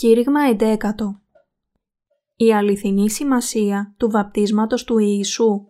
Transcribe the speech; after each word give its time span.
Κήρυγμα 0.00 0.40
11 0.58 0.76
Η 2.36 2.54
αληθινή 2.54 3.10
σημασία 3.10 3.94
του 3.98 4.10
βαπτίσματος 4.10 4.84
του 4.84 4.98
Ιησού. 4.98 5.66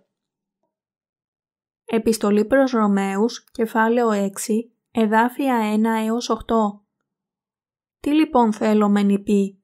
Επιστολή 1.85 2.45
προς 2.45 2.71
Ρωμαίους, 2.71 3.51
κεφάλαιο 3.53 4.09
6, 4.11 4.29
εδάφια 4.91 5.59
1 5.77 6.07
έως 6.07 6.31
8 6.31 6.37
Τι 8.01 8.11
λοιπόν 8.11 8.53
θέλω 8.53 8.89
μεν 8.89 9.23
πει, 9.23 9.63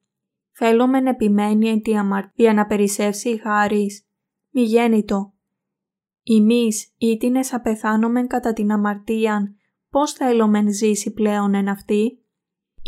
θέλω 0.51 0.87
μεν 0.87 1.07
επιμένει 1.07 1.69
εν 1.69 1.81
τη 1.81 1.97
αμαρτία 1.97 2.53
να 2.53 2.65
περισσεύσει 2.65 3.29
η 3.29 3.37
χάρις, 3.37 4.07
μη 4.49 4.61
γέννητο. 4.61 5.33
Εμείς 6.23 6.93
ήτινες 6.97 7.53
απεθάνομεν 7.53 8.27
κατά 8.27 8.53
την 8.53 8.71
αμαρτίαν, 8.71 9.55
πώς 9.89 10.11
θέλω 10.13 10.47
μεν 10.47 10.73
ζήσει 10.73 11.13
πλέον 11.13 11.53
εν 11.53 11.69
αυτή, 11.69 12.21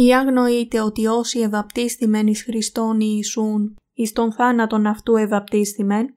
ή 0.02 0.16
αγνοείτε 0.16 0.82
ότι 0.82 1.08
όσοι 1.08 1.40
ευαπτίστημεν 1.40 2.28
εις 2.28 2.44
Χριστόν 2.44 3.00
Ιησούν, 3.00 3.76
εις 3.94 4.12
τον 4.12 4.34
θάνατον 4.34 4.86
αυτού 4.86 5.16
ευαπτίστημεν. 5.16 6.16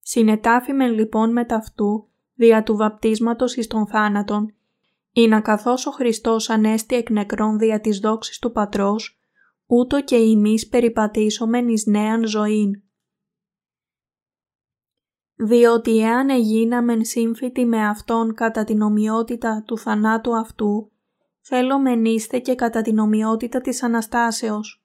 Συνετάφημεν 0.00 0.92
λοιπόν 0.92 1.32
με 1.32 1.44
ταυτού, 1.44 2.08
δια 2.34 2.62
του 2.62 2.76
βαπτίσματος 2.76 3.56
εις 3.56 3.66
τον 3.66 3.86
θάνατον, 3.86 4.54
ή 5.12 5.28
να 5.28 5.40
καθώς 5.40 5.86
ο 5.86 5.90
Χριστός 5.90 6.50
ανέστη 6.50 6.96
εκ 6.96 7.10
νεκρών 7.10 7.58
δια 7.58 7.80
της 7.80 7.98
δόξης 7.98 8.38
του 8.38 8.52
Πατρός, 8.52 9.18
ούτω 9.66 10.02
και 10.02 10.16
εμείς 10.16 10.68
περιπατήσομεν 10.68 11.68
εις 11.68 11.86
νέαν 11.86 12.26
ζωήν. 12.26 12.82
Διότι 15.34 15.98
εάν 15.98 16.28
εγίναμεν 16.28 17.04
σύμφυτοι 17.04 17.64
με 17.64 17.86
Αυτόν 17.86 18.34
κατά 18.34 18.64
την 18.64 18.80
ομοιότητα 18.80 19.62
του 19.66 19.78
θανάτου 19.78 20.36
αυτού, 20.36 20.88
θέλω 21.46 21.78
μενίστε 21.78 22.38
και 22.38 22.54
κατά 22.54 22.82
την 22.82 22.98
ομοιότητα 22.98 23.60
της 23.60 23.82
Αναστάσεως. 23.82 24.84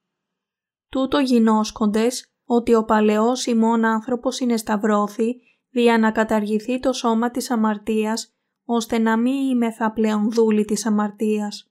Τούτο 0.89 1.19
γινώσκοντες 1.19 2.25
ότι 2.45 2.73
ο 2.73 2.83
παλαιός 2.83 3.45
ημών 3.45 3.85
άνθρωπος 3.85 4.39
είναι 4.39 4.57
σταυρώθη 4.57 5.41
δια 5.69 5.97
να 5.97 6.11
καταργηθεί 6.11 6.79
το 6.79 6.93
σώμα 6.93 7.31
της 7.31 7.51
αμαρτίας, 7.51 8.33
ώστε 8.65 8.97
να 8.97 9.17
μην 9.17 9.49
είμαι 9.49 9.71
θα 9.71 9.91
πλέον 9.91 10.31
δούλη 10.31 10.65
της 10.65 10.85
αμαρτίας. 10.85 11.67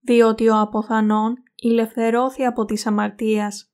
Διότι 0.00 0.48
ο 0.48 0.60
αποθανόν 0.60 1.34
ηλευθερώθη 1.54 2.44
από 2.44 2.64
της 2.64 2.86
αμαρτίας. 2.86 3.72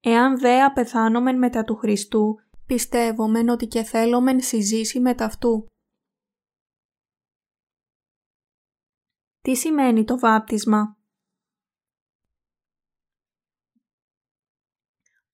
Εάν 0.00 0.38
δε 0.38 0.62
απεθάνομεν 0.62 1.38
μετά 1.38 1.64
του 1.64 1.76
Χριστού, 1.76 2.34
πιστεύομεν 2.66 3.48
ότι 3.48 3.66
και 3.66 3.82
θέλομεν 3.82 4.40
συζήσει 4.40 5.00
με 5.00 5.14
ταυτού. 5.14 5.66
Τι 9.46 9.54
σημαίνει 9.54 10.04
το 10.04 10.18
βάπτισμα; 10.18 10.96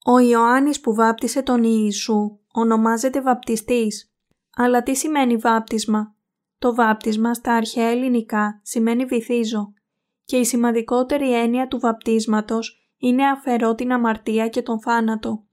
Ο 0.05 0.19
Ιωάννης 0.19 0.81
που 0.81 0.95
βάπτισε 0.95 1.43
τον 1.43 1.63
Ιησού 1.65 2.39
ονομάζεται 2.53 3.21
βαπτιστής. 3.21 4.15
Αλλά 4.57 4.83
τι 4.83 4.95
σημαίνει 4.95 5.37
βάπτισμα; 5.37 6.17
Το 6.59 6.75
βάπτισμα 6.75 7.35
στα 7.35 7.55
αρχαία 7.55 7.89
ελληνικά 7.89 8.61
σημαίνει 8.63 9.05
βυθίζω 9.05 9.73
και 10.25 10.37
η 10.37 10.45
σημαντικότερη 10.45 11.35
έννοια 11.35 11.69
του 11.69 11.79
βαπτίσματος 11.79 12.93
είναι 12.97 13.29
αφαιρώ 13.29 13.75
την 13.75 13.93
αμαρτία 13.93 14.49
και 14.49 14.63
τον 14.63 14.81
θάνατο. 14.81 15.47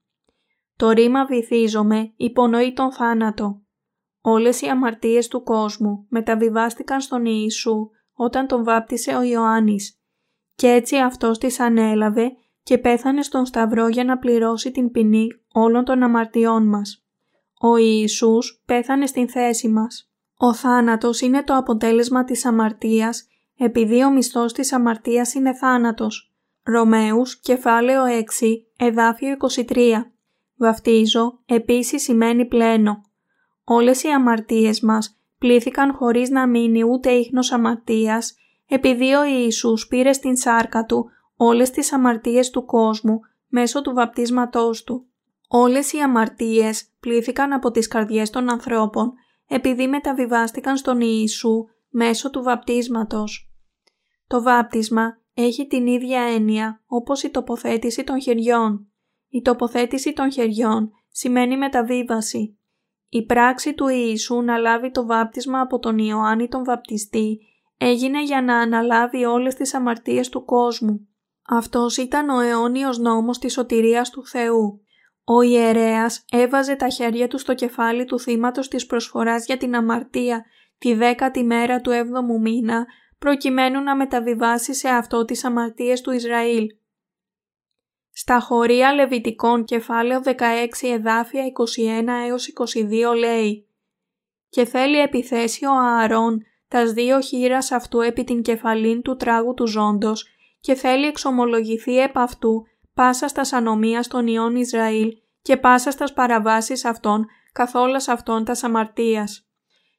Το 0.75 0.89
ρήμα 0.89 1.25
βυθίζομαι 1.25 2.13
υπονοεί 2.15 2.73
τον 2.73 2.93
θάνατο. 2.93 3.61
Όλες 4.21 4.61
οι 4.61 4.67
αμαρτίες 4.67 5.27
του 5.27 5.43
κόσμου 5.43 6.05
μεταβιβάστηκαν 6.09 7.01
στον 7.01 7.25
Ιησού 7.25 7.89
όταν 8.21 8.47
τον 8.47 8.63
βάπτισε 8.63 9.15
ο 9.15 9.21
Ιωάννης 9.21 9.99
και 10.55 10.67
έτσι 10.67 10.97
αυτός 10.97 11.37
τις 11.37 11.59
ανέλαβε 11.59 12.31
και 12.63 12.77
πέθανε 12.77 13.21
στον 13.21 13.45
Σταυρό 13.45 13.87
για 13.87 14.03
να 14.03 14.17
πληρώσει 14.17 14.71
την 14.71 14.91
ποινή 14.91 15.27
όλων 15.53 15.83
των 15.83 16.03
αμαρτιών 16.03 16.67
μας. 16.67 17.05
Ο 17.59 17.77
Ιησούς 17.77 18.61
πέθανε 18.65 19.05
στην 19.05 19.29
θέση 19.29 19.67
μας. 19.67 20.11
Ο 20.37 20.53
θάνατος 20.53 21.21
είναι 21.21 21.43
το 21.43 21.55
αποτέλεσμα 21.55 22.23
της 22.23 22.45
αμαρτίας 22.45 23.27
επειδή 23.57 24.03
ο 24.03 24.11
μισθός 24.11 24.53
της 24.53 24.73
αμαρτίας 24.73 25.33
είναι 25.33 25.53
θάνατος. 25.53 26.33
Ρωμαίους, 26.63 27.39
κεφάλαιο 27.39 28.03
6, 28.05 28.67
εδάφιο 28.77 29.31
23. 29.31 30.11
Βαφτίζω 30.55 31.39
επίσης 31.45 32.03
σημαίνει 32.03 32.45
πλένο. 32.45 33.01
Όλες 33.63 34.03
οι 34.03 34.07
αμαρτίες 34.07 34.81
μας 34.81 35.18
πλήθηκαν 35.39 35.93
χωρίς 35.93 36.29
να 36.29 36.47
μείνει 36.47 36.83
ούτε 36.83 37.11
ίχνος 37.11 37.51
αμαρτίας, 37.51 38.35
επειδή 38.67 39.13
ο 39.13 39.23
Ιησούς 39.23 39.87
πήρε 39.87 40.13
στην 40.13 40.35
σάρκα 40.35 40.85
του 40.85 41.09
όλες 41.35 41.69
τις 41.69 41.93
αμαρτίες 41.93 42.49
του 42.49 42.65
κόσμου 42.65 43.19
μέσω 43.47 43.81
του 43.81 43.93
βαπτίσματός 43.93 44.83
του. 44.83 45.05
Όλες 45.47 45.93
οι 45.93 45.99
αμαρτίες 45.99 46.89
πλήθηκαν 46.99 47.53
από 47.53 47.71
τις 47.71 47.87
καρδιές 47.87 48.29
των 48.29 48.49
ανθρώπων 48.49 49.13
επειδή 49.47 49.87
μεταβιβάστηκαν 49.87 50.77
στον 50.77 51.01
Ιησού 51.01 51.65
μέσω 51.89 52.29
του 52.29 52.43
βαπτίσματος. 52.43 53.51
Το 54.27 54.41
βάπτισμα 54.41 55.17
έχει 55.33 55.67
την 55.67 55.87
ίδια 55.87 56.21
έννοια 56.21 56.81
όπως 56.85 57.23
η 57.23 57.29
τοποθέτηση 57.29 58.03
των 58.03 58.21
χεριών. 58.21 58.87
Η 59.29 59.41
τοποθέτηση 59.41 60.13
των 60.13 60.31
χεριών 60.31 60.91
σημαίνει 61.09 61.57
μεταβίβαση. 61.57 62.58
Η 63.09 63.25
πράξη 63.25 63.73
του 63.73 63.87
Ιησού 63.87 64.41
να 64.41 64.57
λάβει 64.57 64.91
το 64.91 65.05
βάπτισμα 65.05 65.59
από 65.61 65.79
τον 65.79 65.97
Ιωάννη 65.97 66.47
τον 66.47 66.63
βαπτιστή 66.63 67.39
έγινε 67.77 68.23
για 68.23 68.41
να 68.41 68.57
αναλάβει 68.57 69.25
όλες 69.25 69.55
τις 69.55 69.73
αμαρτίες 69.73 70.29
του 70.29 70.45
κόσμου. 70.45 71.07
Αυτός 71.49 71.97
ήταν 71.97 72.29
ο 72.29 72.39
αιώνιος 72.39 72.97
νόμος 72.97 73.39
της 73.39 73.53
σωτηρίας 73.53 74.09
του 74.09 74.25
Θεού. 74.25 74.81
Ο 75.23 75.41
ιερέας 75.41 76.25
έβαζε 76.31 76.75
τα 76.75 76.89
χέρια 76.89 77.27
του 77.27 77.37
στο 77.37 77.53
κεφάλι 77.53 78.05
του 78.05 78.19
θύματος 78.19 78.67
της 78.67 78.85
προσφοράς 78.85 79.45
για 79.45 79.57
την 79.57 79.75
αμαρτία 79.75 80.45
τη 80.77 80.93
δέκατη 80.93 81.43
μέρα 81.43 81.81
του 81.81 81.91
έβδομου 81.91 82.39
μήνα 82.39 82.85
προκειμένου 83.19 83.83
να 83.83 83.95
μεταβιβάσει 83.95 84.73
σε 84.73 84.89
αυτό 84.89 85.25
τις 85.25 85.43
αμαρτίες 85.43 86.01
του 86.01 86.11
Ισραήλ. 86.11 86.67
Στα 88.11 88.39
χωρία 88.39 88.93
Λεβιτικών 88.93 89.63
κεφάλαιο 89.63 90.21
16 90.25 90.33
εδάφια 90.81 91.43
21 91.43 92.27
έως 92.27 92.53
22 92.73 93.15
λέει 93.17 93.67
«Και 94.49 94.65
θέλει 94.65 94.99
επιθέσει 94.99 95.65
ο 95.65 95.71
Ααρών 95.71 96.43
τας 96.67 96.91
δύο 96.91 97.21
χείρας 97.21 97.71
αυτού 97.71 98.01
επί 98.01 98.23
την 98.23 98.41
κεφαλήν 98.41 99.01
του 99.01 99.15
τράγου 99.15 99.53
του 99.53 99.67
ζώντος 99.67 100.27
και 100.59 100.73
θέλει 100.73 101.05
εξομολογηθεί 101.05 101.99
επ' 101.99 102.17
αυτού 102.17 102.63
πάσα 102.93 103.27
στας 103.27 103.53
ανομίας 103.53 104.07
των 104.07 104.27
ιών 104.27 104.55
Ισραήλ 104.55 105.17
και 105.41 105.57
πάσα 105.57 105.91
στας 105.91 106.13
παραβάσεις 106.13 106.85
αυτών 106.85 107.27
καθόλας 107.51 108.07
αυτών 108.07 108.43
τας 108.43 108.63
αμαρτίας. 108.63 109.49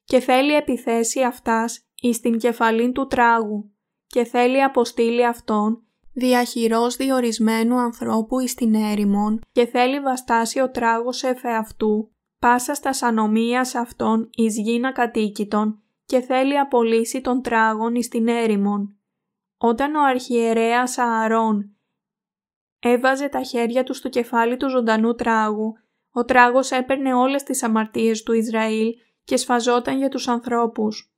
Και 0.04 0.20
θέλει 0.20 0.54
επιθέσει 0.54 1.22
αυτάς 1.22 1.84
εις 2.00 2.20
την 2.20 2.38
κεφαλήν 2.38 2.92
του 2.92 3.06
τράγου 3.06 3.70
και 4.06 4.24
θέλει 4.24 4.62
αποστείλει 4.62 5.26
αυτόν 5.26 5.82
διαχειρός 6.12 6.96
διορισμένου 6.96 7.78
ανθρώπου 7.78 8.40
εις 8.40 8.54
την 8.54 8.74
έρημον 8.74 9.40
και 9.52 9.66
θέλει 9.66 10.00
βαστάσει 10.00 10.60
ο 10.60 10.70
τράγος 10.70 11.22
εφεαυτού, 11.22 12.10
πάσα 12.38 12.74
στα 12.74 12.90
ανομίας 13.00 13.74
αυτών 13.74 14.30
εις 14.32 14.58
γίνα 14.58 14.92
κατοίκητον 14.92 15.82
και 16.06 16.20
θέλει 16.20 16.58
απολύσει 16.58 17.20
τον 17.20 17.42
τράγον 17.42 17.94
εις 17.94 18.08
την 18.08 18.28
έρημον. 18.28 18.96
Όταν 19.58 19.94
ο 19.94 20.02
αρχιερέας 20.02 20.98
Ααρών 20.98 21.76
έβαζε 22.78 23.28
τα 23.28 23.42
χέρια 23.42 23.84
του 23.84 23.94
στο 23.94 24.08
κεφάλι 24.08 24.56
του 24.56 24.68
ζωντανού 24.68 25.14
τράγου, 25.14 25.74
ο 26.12 26.24
τράγος 26.24 26.70
έπαιρνε 26.70 27.14
όλες 27.14 27.42
τις 27.42 27.62
αμαρτίες 27.62 28.22
του 28.22 28.32
Ισραήλ 28.32 28.94
και 29.24 29.36
σφαζόταν 29.36 29.98
για 29.98 30.08
τους 30.08 30.28
ανθρώπους. 30.28 31.09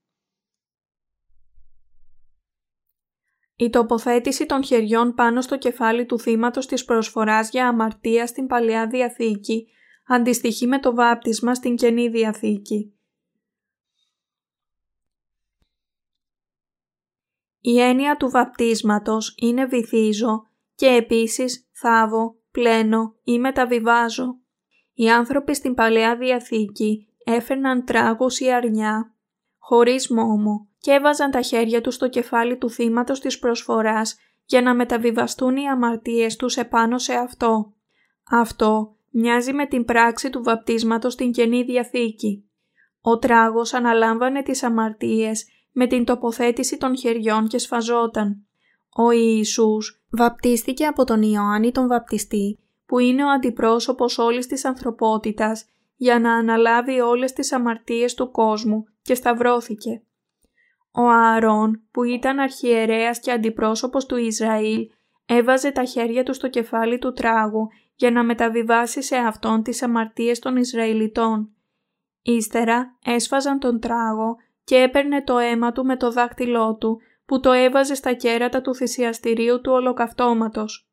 Η 3.62 3.70
τοποθέτηση 3.70 4.46
των 4.46 4.64
χεριών 4.64 5.14
πάνω 5.14 5.40
στο 5.40 5.58
κεφάλι 5.58 6.06
του 6.06 6.18
θύματος 6.18 6.66
της 6.66 6.84
προσφοράς 6.84 7.50
για 7.50 7.68
αμαρτία 7.68 8.26
στην 8.26 8.46
Παλαιά 8.46 8.86
Διαθήκη 8.86 9.66
αντιστοιχεί 10.06 10.66
με 10.66 10.78
το 10.78 10.94
βάπτισμα 10.94 11.54
στην 11.54 11.76
Καινή 11.76 12.08
Διαθήκη. 12.08 12.94
Η 17.60 17.80
έννοια 17.80 18.16
του 18.16 18.30
βαπτίσματος 18.30 19.34
είναι 19.36 19.66
βυθίζω 19.66 20.46
και 20.74 20.86
επίσης 20.86 21.68
θάβω, 21.72 22.36
πλένω 22.50 23.14
ή 23.24 23.38
μεταβιβάζω. 23.38 24.38
Οι 24.94 25.10
άνθρωποι 25.10 25.54
στην 25.54 25.74
Παλαιά 25.74 26.16
Διαθήκη 26.16 27.08
έφερναν 27.24 27.84
τράγους 27.84 28.40
ή 28.40 28.52
αρνιά, 28.52 29.14
χωρίς 29.58 30.08
μόμο 30.08 30.71
και 30.82 30.90
έβαζαν 30.90 31.30
τα 31.30 31.40
χέρια 31.40 31.80
τους 31.80 31.94
στο 31.94 32.08
κεφάλι 32.08 32.56
του 32.56 32.70
θύματος 32.70 33.20
της 33.20 33.38
προσφοράς 33.38 34.16
για 34.44 34.62
να 34.62 34.74
μεταβιβαστούν 34.74 35.56
οι 35.56 35.68
αμαρτίες 35.68 36.36
τους 36.36 36.56
επάνω 36.56 36.98
σε 36.98 37.12
αυτό. 37.12 37.72
Αυτό 38.30 38.96
μοιάζει 39.10 39.52
με 39.52 39.66
την 39.66 39.84
πράξη 39.84 40.30
του 40.30 40.42
βαπτίσματος 40.42 41.12
στην 41.12 41.32
Καινή 41.32 41.62
Διαθήκη. 41.62 42.44
Ο 43.00 43.18
τράγος 43.18 43.74
αναλάμβανε 43.74 44.42
τις 44.42 44.62
αμαρτίες 44.62 45.46
με 45.72 45.86
την 45.86 46.04
τοποθέτηση 46.04 46.76
των 46.76 46.96
χεριών 46.96 47.48
και 47.48 47.58
σφαζόταν. 47.58 48.46
Ο 48.96 49.10
Ιησούς 49.10 50.02
βαπτίστηκε 50.10 50.86
από 50.86 51.04
τον 51.04 51.22
Ιωάννη 51.22 51.72
τον 51.72 51.88
Βαπτιστή, 51.88 52.58
που 52.86 52.98
είναι 52.98 53.24
ο 53.24 53.28
αντιπρόσωπος 53.28 54.18
όλης 54.18 54.46
της 54.46 54.64
ανθρωπότητας, 54.64 55.64
για 55.96 56.18
να 56.18 56.34
αναλάβει 56.34 57.00
όλες 57.00 57.32
τις 57.32 57.52
αμαρτίες 57.52 58.14
του 58.14 58.30
κόσμου 58.30 58.84
και 59.02 59.14
σταυρώθηκε. 59.14 60.02
Ο 60.94 61.02
Ααρών, 61.02 61.82
που 61.90 62.02
ήταν 62.02 62.38
αρχιερέας 62.38 63.20
και 63.20 63.32
αντιπρόσωπος 63.32 64.06
του 64.06 64.16
Ισραήλ, 64.16 64.90
έβαζε 65.26 65.70
τα 65.70 65.84
χέρια 65.84 66.22
του 66.22 66.34
στο 66.34 66.48
κεφάλι 66.48 66.98
του 66.98 67.12
τράγου 67.12 67.68
για 67.94 68.10
να 68.10 68.24
μεταβιβάσει 68.24 69.02
σε 69.02 69.16
αυτόν 69.16 69.62
τις 69.62 69.82
αμαρτίες 69.82 70.38
των 70.38 70.56
Ισραηλιτών. 70.56 71.50
Ύστερα 72.22 72.96
έσφαζαν 73.04 73.58
τον 73.58 73.80
τράγο 73.80 74.36
και 74.64 74.76
έπαιρνε 74.76 75.22
το 75.22 75.38
αίμα 75.38 75.72
του 75.72 75.84
με 75.84 75.96
το 75.96 76.10
δάκτυλό 76.10 76.76
του 76.76 77.00
που 77.26 77.40
το 77.40 77.52
έβαζε 77.52 77.94
στα 77.94 78.12
κέρατα 78.12 78.60
του 78.60 78.74
θυσιαστηρίου 78.74 79.60
του 79.60 79.72
ολοκαυτώματος. 79.72 80.90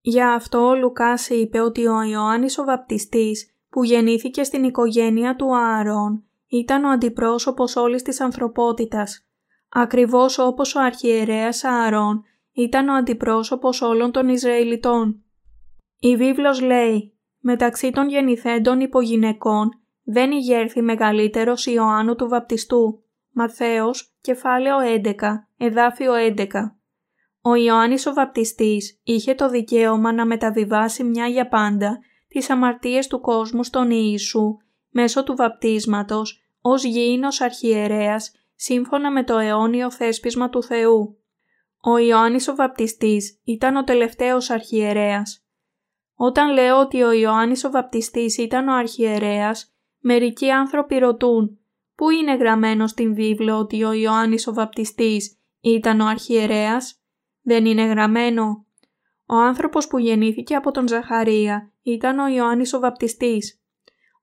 Για 0.00 0.32
αυτό 0.32 0.66
ο 0.66 0.76
Λουκάς 0.76 1.28
είπε 1.28 1.60
ότι 1.60 1.86
ο 1.86 2.02
Ιωάννης 2.02 2.58
ο 2.58 2.64
Βαπτιστής 2.64 3.50
που 3.68 3.84
γεννήθηκε 3.84 4.42
στην 4.42 4.64
οικογένεια 4.64 5.36
του 5.36 5.56
Ααρών 5.56 6.27
ήταν 6.48 6.84
ο 6.84 6.88
αντιπρόσωπος 6.90 7.76
όλης 7.76 8.02
της 8.02 8.20
ανθρωπότητας, 8.20 9.26
ακριβώς 9.68 10.38
όπως 10.38 10.74
ο 10.74 10.80
αρχιερέας 10.80 11.64
Ααρών 11.64 12.22
ήταν 12.52 12.88
ο 12.88 12.94
αντιπρόσωπος 12.94 13.82
όλων 13.82 14.12
των 14.12 14.28
Ισραηλιτών. 14.28 15.22
Η 15.98 16.16
βίβλος 16.16 16.60
λέει 16.60 17.12
«Μεταξύ 17.40 17.90
των 17.90 18.08
γεννηθέντων 18.08 18.80
υπογυναικών 18.80 19.68
δεν 20.02 20.30
ηγέρθη 20.30 20.82
μεγαλύτερος 20.82 21.66
Ιωάννου 21.66 22.14
του 22.14 22.28
Βαπτιστού». 22.28 23.02
Μαθαίος, 23.30 24.14
κεφάλαιο 24.20 24.76
11, 24.80 25.48
εδάφιο 25.56 26.12
11. 26.14 26.46
Ο 27.40 27.54
Ιωάννης 27.54 28.06
ο 28.06 28.12
Βαπτιστής 28.12 29.00
είχε 29.02 29.34
το 29.34 29.48
δικαίωμα 29.48 30.12
να 30.12 30.26
μεταβιβάσει 30.26 31.04
μια 31.04 31.26
για 31.26 31.48
πάντα 31.48 31.98
τις 32.28 32.50
αμαρτίες 32.50 33.06
του 33.06 33.20
κόσμου 33.20 33.64
στον 33.64 33.90
Ιησού 33.90 34.56
μέσω 35.00 35.24
του 35.24 35.36
βαπτίσματος 35.36 36.42
ως 36.60 36.84
γήινος 36.84 37.40
αρχιερέας 37.40 38.32
σύμφωνα 38.54 39.10
με 39.10 39.24
το 39.24 39.38
αιώνιο 39.38 39.90
θέσπισμα 39.90 40.48
του 40.48 40.62
Θεού. 40.62 41.18
Ο 41.80 41.98
Ιωάννης 41.98 42.48
ο 42.48 42.54
Βαπτιστής 42.54 43.40
ήταν 43.44 43.76
ο 43.76 43.84
τελευταίος 43.84 44.50
αρχιερέας. 44.50 45.44
Όταν 46.14 46.52
λέω 46.52 46.78
ότι 46.80 47.02
ο 47.02 47.12
Ιωάννης 47.12 47.64
ο 47.64 47.70
Βαπτιστής 47.70 48.38
ήταν 48.38 48.68
ο 48.68 48.74
αρχιερέας, 48.74 49.72
μερικοί 49.98 50.50
άνθρωποι 50.50 50.98
ρωτούν 50.98 51.58
«Πού 51.94 52.10
είναι 52.10 52.34
γραμμένος 52.34 52.90
στην 52.90 53.14
βίβλο 53.14 53.58
ότι 53.58 53.84
ο 53.84 53.92
Ιωάννης 53.92 54.46
ο 54.46 54.52
Βαπτιστής 54.52 55.38
ήταν 55.60 56.00
ο 56.00 56.06
αρχιερέας» 56.06 57.00
Δεν 57.42 57.64
είναι 57.66 57.84
γραμμένο. 57.84 58.66
Ο 59.26 59.34
άνθρωπος 59.34 59.86
που 59.86 59.98
γεννήθηκε 59.98 60.54
από 60.54 60.70
τον 60.70 60.88
Ζαχαρία 60.88 61.72
ήταν 61.82 62.18
ο 62.18 62.28
Ιωάννης 62.28 62.72
ο 62.72 62.78
Βαπτιστής. 62.78 63.58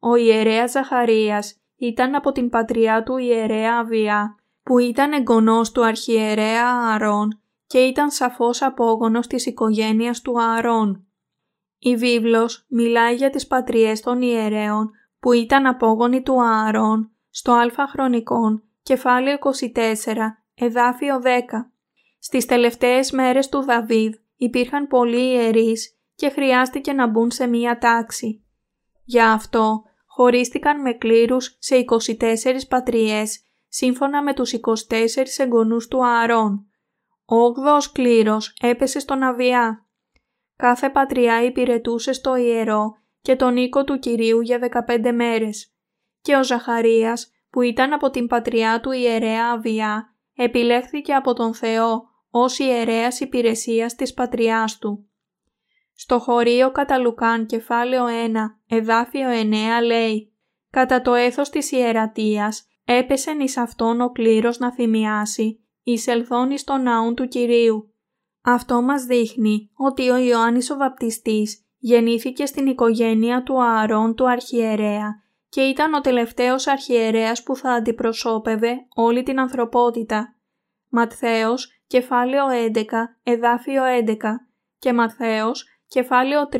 Ο 0.07 0.15
ιερέας 0.15 0.71
Ζαχαρίας 0.71 1.55
ήταν 1.75 2.15
από 2.15 2.31
την 2.31 2.49
πατριά 2.49 3.03
του 3.03 3.17
ιερέα 3.17 3.77
Αβιά, 3.77 4.35
που 4.63 4.79
ήταν 4.79 5.13
εγγονός 5.13 5.71
του 5.71 5.85
αρχιερέα 5.85 6.67
Ααρών 6.67 7.39
και 7.67 7.77
ήταν 7.77 8.11
σαφώς 8.11 8.61
απόγονος 8.61 9.27
της 9.27 9.45
οικογένειας 9.45 10.21
του 10.21 10.41
Ααρών. 10.41 11.05
Η 11.79 11.95
βίβλος 11.95 12.65
μιλάει 12.67 13.15
για 13.15 13.29
τις 13.29 13.47
πατριές 13.47 14.01
των 14.01 14.21
ιερέων 14.21 14.91
που 15.19 15.31
ήταν 15.31 15.65
απόγονοι 15.65 16.21
του 16.21 16.43
Ααρών 16.43 17.11
στο 17.29 17.51
Α 17.51 17.87
Χρονικών, 17.87 18.63
κεφάλαιο 18.83 19.37
24, 19.37 20.37
εδάφιο 20.55 21.21
10. 21.23 21.71
Στις 22.19 22.45
τελευταίες 22.45 23.11
μέρες 23.11 23.49
του 23.49 23.63
Δαβίδ 23.63 24.13
υπήρχαν 24.35 24.87
πολλοί 24.87 25.31
ιερείς 25.33 25.97
και 26.15 26.29
χρειάστηκε 26.29 26.93
να 26.93 27.07
μπουν 27.07 27.31
σε 27.31 27.47
μία 27.47 27.77
τάξη. 27.77 28.43
Για 29.03 29.31
αυτό 29.31 29.83
χωρίστηκαν 30.15 30.81
με 30.81 30.93
κλήρους 30.93 31.57
σε 31.59 31.75
24 31.75 32.15
πατριές 32.69 33.43
σύμφωνα 33.67 34.23
με 34.23 34.33
τους 34.33 34.53
24 34.53 34.59
εγγονούς 35.37 35.87
του 35.87 36.05
Ααρών. 36.05 36.67
Ο 37.25 37.35
όγδοος 37.35 37.91
κλήρος 37.91 38.53
έπεσε 38.61 38.99
στον 38.99 39.23
Αβιά. 39.23 39.87
Κάθε 40.55 40.89
πατριά 40.89 41.43
υπηρετούσε 41.43 42.13
στο 42.13 42.35
ιερό 42.35 42.91
και 43.21 43.35
τον 43.35 43.57
οίκο 43.57 43.83
του 43.83 43.99
Κυρίου 43.99 44.41
για 44.41 44.85
15 44.87 45.11
μέρες. 45.13 45.73
Και 46.21 46.35
ο 46.35 46.43
Ζαχαρίας, 46.43 47.31
που 47.49 47.61
ήταν 47.61 47.93
από 47.93 48.09
την 48.09 48.27
πατριά 48.27 48.79
του 48.79 48.91
ιερέα 48.91 49.51
Αβιά, 49.51 50.15
επιλέχθηκε 50.35 51.13
από 51.13 51.33
τον 51.33 51.53
Θεό 51.53 52.03
ως 52.29 52.59
ιερέας 52.59 53.19
υπηρεσίας 53.19 53.95
της 53.95 54.13
πατριάς 54.13 54.77
του. 54.77 55.09
Στο 55.95 56.19
χωρίο 56.19 56.71
κατά 56.71 56.97
Λουκάν 56.97 57.45
κεφάλαιο 57.45 58.05
1, 58.05 58.09
εδάφιο 58.67 59.29
9 59.29 59.83
λέει 59.85 60.33
«Κατά 60.69 61.01
το 61.01 61.13
έθος 61.13 61.49
της 61.49 61.71
ιερατείας 61.71 62.67
έπεσεν 62.85 63.39
εις 63.39 63.57
αυτόν 63.57 64.01
ο 64.01 64.09
κλήρος 64.09 64.59
να 64.59 64.73
θυμιάσει, 64.73 65.59
εις 65.83 66.07
ελθόν 66.07 66.51
εις 66.51 66.63
τον 66.63 66.81
ναούν 66.81 67.15
του 67.15 67.27
Κυρίου». 67.27 67.93
Αυτό 68.41 68.81
μας 68.81 69.03
δείχνει 69.03 69.69
ότι 69.75 70.09
ο 70.09 70.17
Ιωάννης 70.17 70.69
ο 70.69 70.77
Βαπτιστής 70.77 71.65
γεννήθηκε 71.77 72.45
στην 72.45 72.67
οικογένεια 72.67 73.43
του 73.43 73.63
Ααρών 73.63 74.15
του 74.15 74.29
αρχιερέα 74.29 75.23
και 75.49 75.61
ήταν 75.61 75.93
ο 75.93 76.01
τελευταίος 76.01 76.67
αρχιερέας 76.67 77.43
που 77.43 77.55
θα 77.55 77.71
αντιπροσώπευε 77.71 78.85
όλη 78.95 79.23
την 79.23 79.39
ανθρωπότητα. 79.39 80.35
Ματθαίος, 80.89 81.81
κεφάλαιο 81.87 82.45
11, 82.49 82.81
εδάφιο 83.23 83.83
11 83.83 84.47
και 84.79 84.93
Ματθαίος, 84.93 85.65
κεφάλαιο 85.95 86.49
3, 86.51 86.59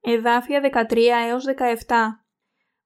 εδάφια 0.00 0.60
13 0.90 0.96
έως 1.28 1.44
17. 1.44 1.94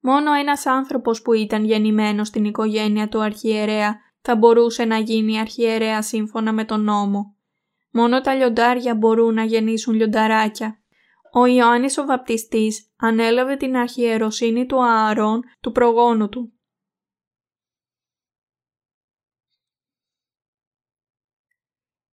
Μόνο 0.01 0.33
ένας 0.33 0.67
άνθρωπος 0.67 1.23
που 1.23 1.33
ήταν 1.33 1.65
γεννημένος 1.65 2.29
στην 2.29 2.45
οικογένεια 2.45 3.09
του 3.09 3.23
αρχιερέα 3.23 3.99
θα 4.21 4.37
μπορούσε 4.37 4.85
να 4.85 4.99
γίνει 4.99 5.41
αρχιερέα 5.41 6.03
σύμφωνα 6.03 6.53
με 6.53 6.65
τον 6.65 6.81
νόμο. 6.83 7.37
Μόνο 7.91 8.21
τα 8.21 8.35
λιοντάρια 8.35 8.95
μπορούν 8.95 9.35
να 9.35 9.45
γεννήσουν 9.45 9.95
λιονταράκια. 9.95 10.83
Ο 11.33 11.47
Ιωάννης 11.47 11.99
ο 11.99 12.05
Βαπτιστής 12.05 12.93
ανέλαβε 12.97 13.57
την 13.57 13.76
αρχιεροσύνη 13.76 14.67
του 14.67 14.85
Ααρών 14.85 15.43
του 15.61 15.73
προγόνου 15.73 16.29
του. 16.29 16.53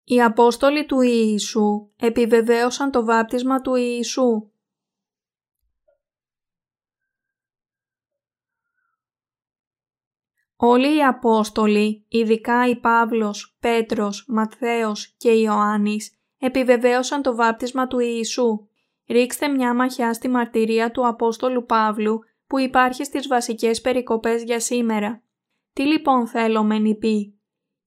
Οι 0.10 0.22
Απόστολοι 0.22 0.86
του 0.86 1.02
Ιησού 1.02 1.90
επιβεβαίωσαν 1.96 2.92
το 2.92 3.06
βάπτισμα 3.06 3.62
του 3.62 3.76
Ιησού. 3.76 4.50
Όλοι 10.56 10.96
οι 10.96 11.04
Απόστολοι, 11.04 12.06
ειδικά 12.08 12.70
οι 12.70 12.76
Παύλος, 12.80 13.58
Πέτρος, 13.60 14.26
Ματθαίος 14.28 15.16
και 15.18 15.32
Ιωάννης, 15.32 16.18
επιβεβαίωσαν 16.38 17.22
το 17.22 17.36
βάπτισμα 17.36 17.88
του 17.88 18.00
Ιησού. 18.00 18.68
Ρίξτε 19.08 19.48
μια 19.48 19.74
μαχιά 19.74 20.14
στη 20.14 20.28
μαρτυρία 20.28 20.92
του 20.92 21.08
Απόστολου 21.08 21.66
Παύλου 21.66 22.20
που 22.48 22.60
υπάρχει 22.60 23.04
στις 23.04 23.28
βασικές 23.28 23.82
περικοπές 23.82 24.44
για 24.44 24.60
σήμερα. 24.60 25.24
Τι 25.74 25.86
λοιπόν 25.86 26.28
θέλω 26.28 26.64
μεν 26.64 26.98
πει; 26.98 27.37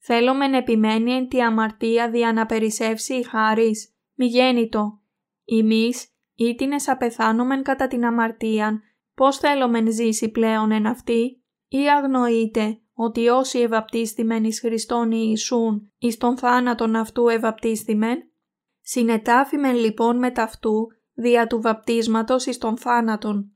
Θέλω 0.02 0.34
μεν 0.34 0.54
επιμένει 0.54 1.12
εν 1.12 1.28
τη 1.28 1.42
αμαρτία 1.42 2.10
δια 2.10 2.32
να 2.32 2.46
περισσεύσει 2.46 3.14
η 3.14 3.22
χάρις. 3.22 3.94
Μη 4.14 4.26
γέννητο. 4.26 5.00
Εμείς 5.44 6.08
ήτινες 6.34 6.88
απεθάνομεν 6.88 7.62
κατά 7.62 7.86
την 7.86 8.04
αμαρτίαν, 8.04 8.82
πώς 9.14 9.38
θέλω 9.38 9.68
μεν 9.68 9.92
ζήσει 9.92 10.30
πλέον 10.30 10.70
εν 10.70 10.86
αυτή; 10.86 11.42
Ή 11.68 11.90
αγνοείτε 11.90 12.80
ότι 12.92 13.28
όσοι 13.28 13.58
ευαπτίστημεν 13.58 14.44
εις 14.44 14.60
Χριστόν 14.60 15.10
Ιησούν 15.10 15.92
εις 15.98 16.16
τον 16.16 16.38
θάνατον 16.38 16.96
αυτού 16.96 17.28
ευαπτίστημεν, 17.28 18.32
συνετάφημεν 18.80 19.74
λοιπόν 19.74 20.18
με 20.18 20.30
ταυτού 20.30 20.86
δια 21.12 21.46
του 21.46 21.60
βαπτίσματος 21.60 22.46
εις 22.46 22.58
τον 22.58 22.76
θάνατον. 22.76 23.52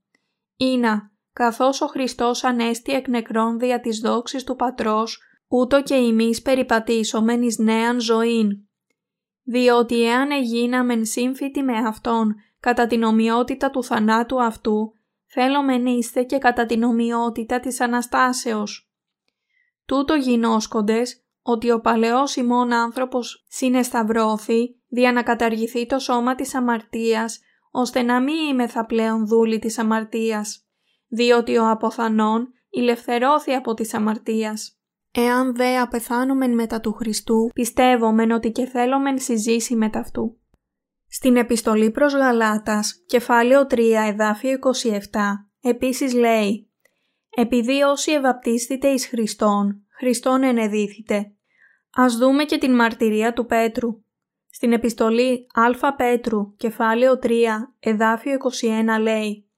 Ήνα, 0.56 1.12
καθώς 1.32 1.80
ο 1.80 1.86
Χριστός 1.86 2.44
ανέστη 2.44 2.92
εκ 2.92 3.08
νεκρών 3.08 3.58
δια 3.58 3.80
της 3.80 3.98
δόξης 3.98 4.44
του 4.44 4.56
Πατρός, 4.56 5.18
ούτω 5.56 5.82
και 5.82 5.94
εμείς 5.94 6.42
περιπατήσομεν 6.42 7.42
εις 7.42 7.58
νέαν 7.58 8.00
ζωήν. 8.00 8.50
Διότι 9.42 10.04
εάν 10.04 10.30
εγίναμεν 10.30 11.04
σύμφυτοι 11.04 11.62
με 11.62 11.76
Αυτόν 11.76 12.34
κατά 12.61 12.87
την 12.87 13.02
ομοιότητα 13.02 13.70
του 13.70 13.84
θανάτου 13.84 14.42
αυτού, 14.42 14.92
θέλομεν 15.26 15.87
είστε 15.87 16.23
και 16.23 16.38
κατά 16.38 16.66
την 16.66 16.82
ομοιότητα 16.82 17.61
της 17.61 17.80
Αναστάσεως. 17.80 18.90
Τούτο 19.87 20.14
γινώσκοντες, 20.14 21.25
ότι 21.42 21.70
ο 21.70 21.80
παλαιός 21.80 22.37
ημών 22.37 22.73
άνθρωπος 22.73 23.44
συνεσταυρώθη, 23.49 24.80
δια 24.88 25.12
να 25.12 25.23
καταργηθεί 25.23 25.87
το 25.87 25.99
σώμα 25.99 26.34
της 26.34 26.54
αμαρτίας, 26.54 27.40
ώστε 27.70 28.02
να 28.02 28.20
μην 28.20 28.49
είμαι 28.49 28.66
θα 28.66 28.87
πλέον 28.87 29.26
δούλη 29.26 29.58
της 29.58 29.78
αμαρτίας, 29.78 30.66
διότι 31.08 31.56
ο 31.56 31.70
αποθανόν 31.70 32.52
ηλευθερώθη 32.70 33.52
από 33.52 33.75
της 33.75 33.94
αμαρτίας. 33.94 34.78
Εάν 35.16 35.56
δε 35.56 35.78
απεθάνομεν 35.78 36.54
μετά 36.54 36.80
του 36.80 36.92
Χριστού, 36.92 37.50
πιστεύομεν 37.54 38.30
ότι 38.30 38.50
και 38.50 38.66
θέλομεν 38.66 39.18
συζήσει 39.18 39.76
μετά 39.76 39.99
αυτού. 39.99 40.38
Στην 41.09 41.37
επιστολή 41.37 41.90
προς 41.90 42.14
Γαλάτας, 42.14 43.02
κεφάλαιο 43.06 43.66
3, 43.71 43.78
εδάφιο 44.06 44.50
27, 44.52 44.90
επίσης 45.61 46.14
λέει 46.14 46.71
«Επειδή 47.30 47.83
όσοι 47.83 48.12
ευαπτίστητε 48.12 48.88
εις 48.88 49.06
Χριστόν, 49.06 49.87
Χριστόν 49.99 50.42
ενεδίθητε». 50.42 51.33
Ας 51.94 52.16
δούμε 52.16 52.44
και 52.44 52.59
την 52.59 52.75
μαρτυρία 52.75 53.33
του 53.33 53.47
Πέτρου. 53.47 54.02
Στην 54.50 54.73
επιστολή 54.73 55.47
Α 55.83 55.94
Πέτρου, 55.94 56.56
κεφάλαιο 56.56 57.18
3, 57.23 57.28
εδάφιο 57.80 58.37
21 58.97 59.00
λέει 59.00 59.50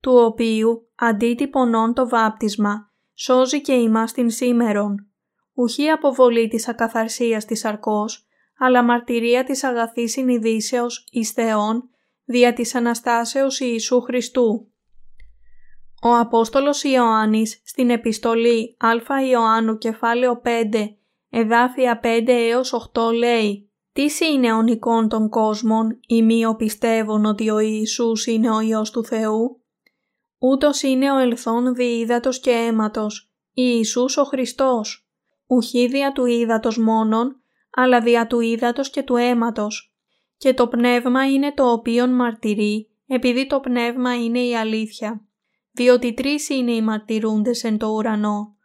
«Του 0.00 0.12
οποίου 0.12 0.88
αντίτυπωνών 0.94 1.94
το 1.94 2.08
βάπτισμα, 2.08 2.91
σώζει 3.14 3.60
και 3.60 3.72
ημάς 3.72 4.12
την 4.12 4.30
σήμερον, 4.30 5.06
ουχή 5.54 5.88
αποβολή 5.88 6.48
της 6.48 6.68
ακαθαρσίας 6.68 7.44
της 7.44 7.64
αρκός, 7.64 8.26
αλλά 8.58 8.82
μαρτυρία 8.82 9.44
της 9.44 9.64
αγαθής 9.64 10.12
συνειδήσεως 10.12 11.06
εις 11.10 11.30
Θεόν, 11.30 11.90
δια 12.24 12.52
της 12.52 12.74
Αναστάσεως 12.74 13.60
Ιησού 13.60 14.00
Χριστού. 14.00 14.66
Ο 16.02 16.16
Απόστολος 16.16 16.82
Ιωάννης 16.82 17.60
στην 17.64 17.90
επιστολή 17.90 18.76
Α 18.78 19.26
Ιωάννου 19.30 19.78
κεφάλαιο 19.78 20.40
5, 20.44 20.48
εδάφια 21.30 22.00
5 22.02 22.24
έως 22.26 22.90
8 22.94 23.12
λέει 23.12 23.70
«Τι 23.92 24.04
είναι 24.32 24.52
ο 24.52 24.62
νικών 24.62 25.08
των 25.08 25.28
κόσμων, 25.28 26.00
οι 26.06 26.22
μείο 26.22 26.56
πιστεύουν 26.56 27.24
ότι 27.24 27.50
ο 27.50 27.58
Ιησούς 27.58 28.26
είναι 28.26 28.50
ο 28.50 28.60
Υιός 28.60 28.90
του 28.90 29.04
Θεού» 29.04 29.61
ούτως 30.42 30.82
είναι 30.82 31.12
ο 31.12 31.18
ελθόν 31.18 31.74
διείδατος 31.74 32.40
και 32.40 32.50
αίματος, 32.50 33.32
Ιησούς 33.52 34.16
ο 34.16 34.24
Χριστός, 34.24 35.08
ουχή 35.46 35.86
δια 35.86 36.12
του 36.12 36.26
ύδατος 36.26 36.78
μόνον, 36.78 37.42
αλλά 37.70 38.00
δια 38.00 38.26
του 38.26 38.40
ύδατος 38.40 38.90
και 38.90 39.02
του 39.02 39.16
αίματος. 39.16 39.96
Και 40.36 40.54
το 40.54 40.68
πνεύμα 40.68 41.30
είναι 41.32 41.52
το 41.52 41.72
οποίον 41.72 42.14
μαρτυρεί, 42.14 42.90
επειδή 43.06 43.46
το 43.46 43.60
πνεύμα 43.60 44.14
είναι 44.14 44.40
η 44.40 44.56
αλήθεια. 44.56 45.26
Διότι 45.72 46.14
τρεις 46.14 46.48
είναι 46.48 46.72
οι 46.72 46.82
μαρτυρούντες 46.82 47.64
εν 47.64 47.78
το 47.78 47.88
ουρανό. 47.88 48.56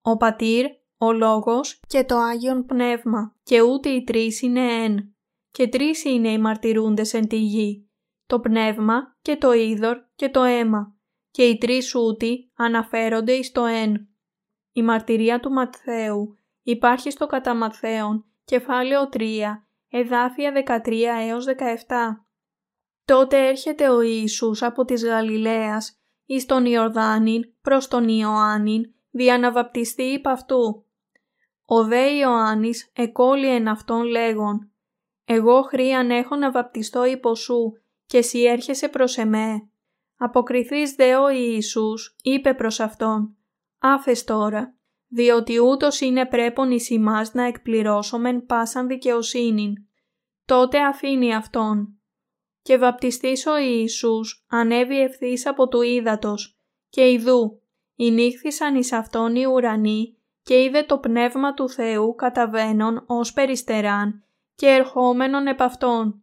Ο 0.00 0.16
πατήρ, 0.16 0.66
ο 0.98 1.12
λόγος 1.12 1.80
και 1.86 2.04
το 2.04 2.16
Άγιον 2.16 2.66
Πνεύμα, 2.66 3.36
και 3.42 3.60
ούτε 3.60 3.88
οι 3.88 4.04
τρεις 4.04 4.42
είναι 4.42 4.72
εν. 4.84 5.14
Και 5.50 5.68
τρεις 5.68 6.04
είναι 6.04 6.28
οι 6.28 6.38
μαρτυρούντες 6.38 7.14
εν 7.14 7.28
τη 7.28 7.36
γη, 7.36 7.88
το 8.26 8.40
πνεύμα 8.40 9.16
και 9.22 9.36
το 9.36 9.52
είδωρ 9.52 9.96
και 10.14 10.28
το 10.28 10.42
αίμα, 10.42 10.99
και 11.30 11.42
οι 11.42 11.58
τρεις 11.58 11.94
ούτοι 11.94 12.50
αναφέρονται 12.56 13.32
εις 13.32 13.52
το 13.52 13.64
εν. 13.64 14.08
Η 14.72 14.82
μαρτυρία 14.82 15.40
του 15.40 15.50
Ματθαίου 15.50 16.38
υπάρχει 16.62 17.10
στο 17.10 17.26
κατά 17.26 17.54
Ματθαίον, 17.54 18.24
κεφάλαιο 18.44 19.08
3, 19.12 19.64
εδάφια 19.88 20.52
13 20.84 21.02
έως 21.28 21.44
17. 21.44 21.54
Τότε 23.04 23.48
έρχεται 23.48 23.88
ο 23.88 24.00
Ιησούς 24.00 24.62
από 24.62 24.84
της 24.84 25.04
Γαλιλαίας 25.04 26.00
εις 26.24 26.46
τον 26.46 26.64
Ιορδάνην 26.64 27.54
προς 27.62 27.88
τον 27.88 28.08
Ιωάννην 28.08 28.94
δια 29.10 29.38
να 29.38 29.52
βαπτιστεί 29.52 30.02
υπ' 30.02 30.28
αυτού. 30.28 30.84
Ο 31.64 31.84
δε 31.84 32.10
Ιωάννης 32.10 32.90
εκόλει 32.92 33.54
εν 33.54 33.68
αυτόν 33.68 34.02
λέγον 34.02 34.72
«Εγώ 35.24 35.62
χρίαν 35.62 36.10
έχω 36.10 36.36
να 36.36 36.50
βαπτιστώ 36.50 37.04
υπό 37.04 37.34
σου 37.34 37.72
και 38.06 38.18
εσύ 38.18 38.42
έρχεσαι 38.42 38.88
προς 38.88 39.18
εμέ». 39.18 39.69
Αποκριθείς 40.22 40.94
δε 40.94 41.16
ο 41.16 41.28
Ιησούς 41.30 42.16
είπε 42.22 42.54
προς 42.54 42.80
αυτόν 42.80 43.36
«Άφες 43.78 44.24
τώρα, 44.24 44.74
διότι 45.08 45.58
ούτως 45.58 46.00
είναι 46.00 46.26
πρέπον 46.26 46.70
εις 46.70 46.90
ημάς 46.90 47.34
να 47.34 47.42
εκπληρώσομεν 47.42 48.46
πάσαν 48.46 48.86
δικαιοσύνην. 48.86 49.74
Τότε 50.44 50.84
αφήνει 50.84 51.34
αυτόν. 51.34 52.00
Και 52.62 52.78
βαπτιστής 52.78 53.46
ο 53.46 53.56
Ιησούς 53.56 54.44
ανέβη 54.48 55.00
ευθύς 55.00 55.46
από 55.46 55.68
του 55.68 55.82
ύδατος 55.82 56.58
και 56.88 57.10
ιδού, 57.10 57.62
νύχθησαν 57.94 58.74
εις 58.74 58.92
αυτόν 58.92 59.36
οι 59.36 59.46
ουρανοί 59.46 60.16
και 60.42 60.62
είδε 60.62 60.82
το 60.82 60.98
πνεύμα 60.98 61.54
του 61.54 61.68
Θεού 61.68 62.14
καταβαίνον 62.14 63.04
ως 63.06 63.32
περιστεράν 63.32 64.24
και 64.54 64.66
ερχόμενον 64.66 65.46
επ' 65.46 65.62
αυτόν. 65.62 66.22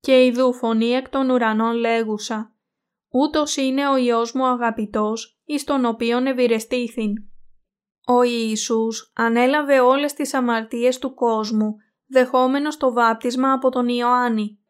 Και 0.00 0.24
ιδού 0.24 0.52
φωνή 0.52 0.88
εκ 0.90 1.08
των 1.08 1.30
ουρανών 1.30 1.74
λέγουσα, 1.74 2.50
ούτως 3.18 3.56
είναι 3.56 3.88
ο 3.88 3.96
Υιός 3.96 4.32
μου 4.32 4.46
αγαπητός, 4.46 5.40
εις 5.44 5.64
τον 5.64 5.84
οποίον 5.84 6.26
ευηρεστήθην. 6.26 7.12
Ο 8.06 8.22
Ιησούς 8.22 9.12
ανέλαβε 9.14 9.80
όλες 9.80 10.12
τις 10.12 10.34
αμαρτίες 10.34 10.98
του 10.98 11.14
κόσμου, 11.14 11.76
δεχόμενος 12.06 12.76
το 12.76 12.92
βάπτισμα 12.92 13.52
από 13.52 13.70
τον 13.70 13.88
Ιωάννη. 13.88 14.60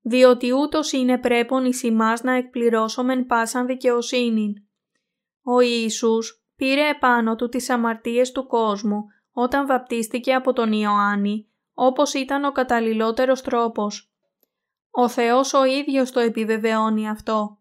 Διότι 0.00 0.52
ούτως 0.52 0.92
είναι 0.92 1.18
πρέπον 1.18 1.64
εις 1.64 1.82
ημάς 1.82 2.22
να 2.22 2.32
εκπληρώσομεν 2.32 3.26
πάσαν 3.26 3.66
δικαιοσύνην. 3.66 4.52
Ο 5.42 5.60
Ιησούς 5.60 6.44
πήρε 6.56 6.88
επάνω 6.88 7.36
του 7.36 7.48
τις 7.48 7.70
αμαρτίες 7.70 8.32
του 8.32 8.46
κόσμου 8.46 9.04
όταν 9.32 9.66
βαπτίστηκε 9.66 10.34
από 10.34 10.52
τον 10.52 10.72
Ιωάννη, 10.72 11.48
όπως 11.74 12.14
ήταν 12.14 12.44
ο 12.44 12.52
καταλληλότερος 12.52 13.42
τρόπος. 13.42 14.12
Ο 14.90 15.08
Θεός 15.08 15.52
ο 15.54 15.64
ίδιος 15.64 16.10
το 16.10 16.20
επιβεβαιώνει 16.20 17.08
αυτό. 17.08 17.58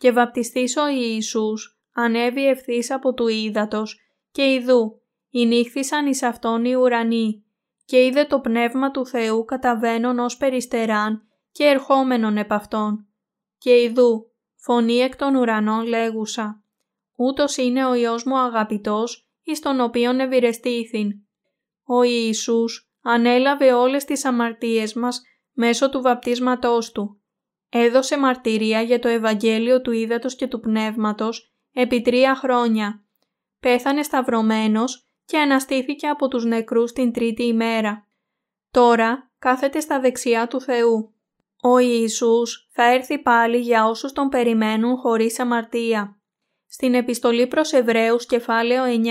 Και 0.00 0.12
βαπτιστής 0.12 0.76
ο 0.76 0.88
Ιησούς 0.88 1.80
ανέβη 1.92 2.48
ευθύς 2.48 2.90
από 2.90 3.14
του 3.14 3.28
ύδατος 3.28 4.00
και 4.30 4.52
ιδού, 4.52 5.00
νύχθησαν 5.30 6.06
εις 6.06 6.22
αυτόν 6.22 6.64
οι 6.64 6.74
ουρανοί, 6.74 7.44
και 7.84 8.04
είδε 8.04 8.24
το 8.24 8.40
πνεύμα 8.40 8.90
του 8.90 9.06
Θεού 9.06 9.44
καταβαίνον 9.44 10.18
ως 10.18 10.36
περιστεράν 10.36 11.22
και 11.52 11.64
ερχόμενον 11.64 12.36
επ' 12.36 12.52
αυτόν. 12.52 13.06
Και 13.58 13.82
ιδού, 13.82 14.30
φωνή 14.56 14.96
εκ 14.96 15.16
των 15.16 15.34
ουρανών 15.34 15.86
λέγουσα, 15.86 16.64
ούτως 17.16 17.56
είναι 17.56 17.86
ο 17.86 17.94
Υιός 17.94 18.24
μου 18.24 18.38
αγαπητός, 18.38 19.28
εις 19.42 19.60
τον 19.60 19.80
οποίον 19.80 20.20
ευηρεστήθην. 20.20 21.10
Ο 21.84 22.02
Ιησούς 22.02 22.90
ανέλαβε 23.02 23.72
όλες 23.72 24.04
τις 24.04 24.24
αμαρτίες 24.24 24.94
μας 24.94 25.22
μέσω 25.52 25.90
του 25.90 26.00
βαπτίσματός 26.00 26.92
Του. 26.92 27.19
Έδωσε 27.72 28.18
μαρτυρία 28.18 28.80
για 28.80 28.98
το 28.98 29.08
Ευαγγέλιο 29.08 29.80
του 29.80 29.92
Ήδατος 29.92 30.36
και 30.36 30.46
του 30.46 30.60
Πνεύματος 30.60 31.54
επί 31.72 32.00
τρία 32.00 32.34
χρόνια 32.34 33.04
πέθανε 33.60 34.02
σταυρωμένος 34.02 35.08
και 35.24 35.38
αναστήθηκε 35.38 36.06
από 36.08 36.28
τους 36.28 36.44
νεκρούς 36.44 36.92
την 36.92 37.12
τρίτη 37.12 37.42
ημέρα. 37.42 38.08
Τώρα 38.70 39.32
κάθεται 39.38 39.80
στα 39.80 40.00
δεξιά 40.00 40.46
του 40.46 40.60
Θεού. 40.60 41.14
Ο 41.62 41.78
Ιησούς 41.78 42.68
θα 42.72 42.84
έρθει 42.84 43.18
πάλι 43.18 43.58
για 43.58 43.86
όσους 43.86 44.12
τον 44.12 44.28
περιμένουν 44.28 44.96
χωρίς 44.96 45.38
αμαρτία. 45.38 46.20
Στην 46.66 46.94
επιστολή 46.94 47.46
προς 47.46 47.72
Εβραίους 47.72 48.26
κεφάλαιο 48.26 48.84
9, 48.84 49.06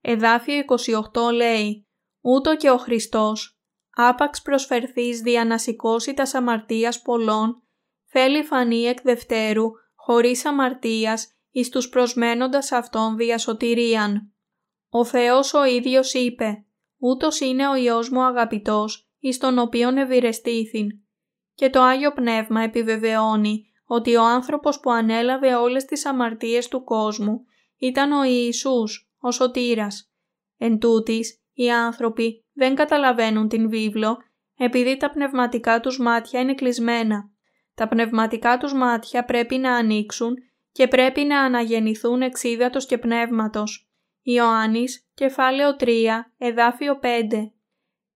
εδάφιο 0.00 0.64
28 1.12 1.32
λέει 1.32 1.88
«Ούτω 2.20 2.56
και 2.56 2.70
ο 2.70 2.76
Χριστός, 2.76 3.60
άπαξ 3.90 4.42
προσφερθείς 4.42 5.20
δια 5.20 5.44
να 5.44 5.58
σηκώσει 5.58 6.14
τας 6.14 6.34
αμαρτίας 6.34 7.02
πολλών, 7.02 7.62
θέλει 8.10 8.42
φανεί 8.42 8.82
εκ 8.82 9.02
δευτέρου, 9.02 9.70
χωρίς 9.94 10.44
αμαρτίας 10.44 11.34
εις 11.50 11.68
τους 11.68 11.88
προσμένοντας 11.88 12.72
αυτόν 12.72 13.16
δια 13.16 13.38
σωτηρίαν. 13.38 14.32
Ο 14.88 15.04
Θεός 15.04 15.54
ο 15.54 15.64
ίδιος 15.64 16.14
είπε 16.14 16.64
«Ούτως 16.98 17.40
είναι 17.40 17.68
ο 17.68 17.74
Υιός 17.74 18.10
μου 18.10 18.22
αγαπητός, 18.22 19.10
εις 19.18 19.38
τον 19.38 19.58
οποίον 19.58 19.96
ευηρεστήθην». 19.96 20.88
Και 21.54 21.70
το 21.70 21.80
Άγιο 21.80 22.12
Πνεύμα 22.12 22.62
επιβεβαιώνει 22.62 23.64
ότι 23.84 24.16
ο 24.16 24.24
άνθρωπος 24.24 24.80
που 24.80 24.90
ανέλαβε 24.90 25.54
όλες 25.54 25.84
τις 25.84 26.06
αμαρτίες 26.06 26.68
του 26.68 26.84
κόσμου 26.84 27.44
ήταν 27.76 28.12
ο 28.12 28.24
Ιησούς, 28.24 29.10
ο 29.18 29.30
Σωτήρας. 29.30 30.12
Εν 30.58 30.78
τούτης, 30.78 31.42
οι 31.52 31.70
άνθρωποι 31.70 32.44
δεν 32.52 32.74
καταλαβαίνουν 32.74 33.48
την 33.48 33.68
βίβλο 33.68 34.18
επειδή 34.56 34.96
τα 34.96 35.10
πνευματικά 35.10 35.80
τους 35.80 35.98
μάτια 35.98 36.40
είναι 36.40 36.54
κλεισμένα. 36.54 37.30
Τα 37.80 37.88
πνευματικά 37.88 38.58
τους 38.58 38.74
μάτια 38.74 39.24
πρέπει 39.24 39.56
να 39.56 39.74
ανοίξουν 39.74 40.34
και 40.72 40.88
πρέπει 40.88 41.24
να 41.24 41.40
αναγεννηθούν 41.40 42.22
εξίδατος 42.22 42.86
και 42.86 42.98
πνεύματος. 42.98 43.90
Ιωάννης, 44.22 45.08
κεφάλαιο 45.14 45.76
3, 45.76 46.32
εδάφιο 46.38 46.98
5. 47.02 47.52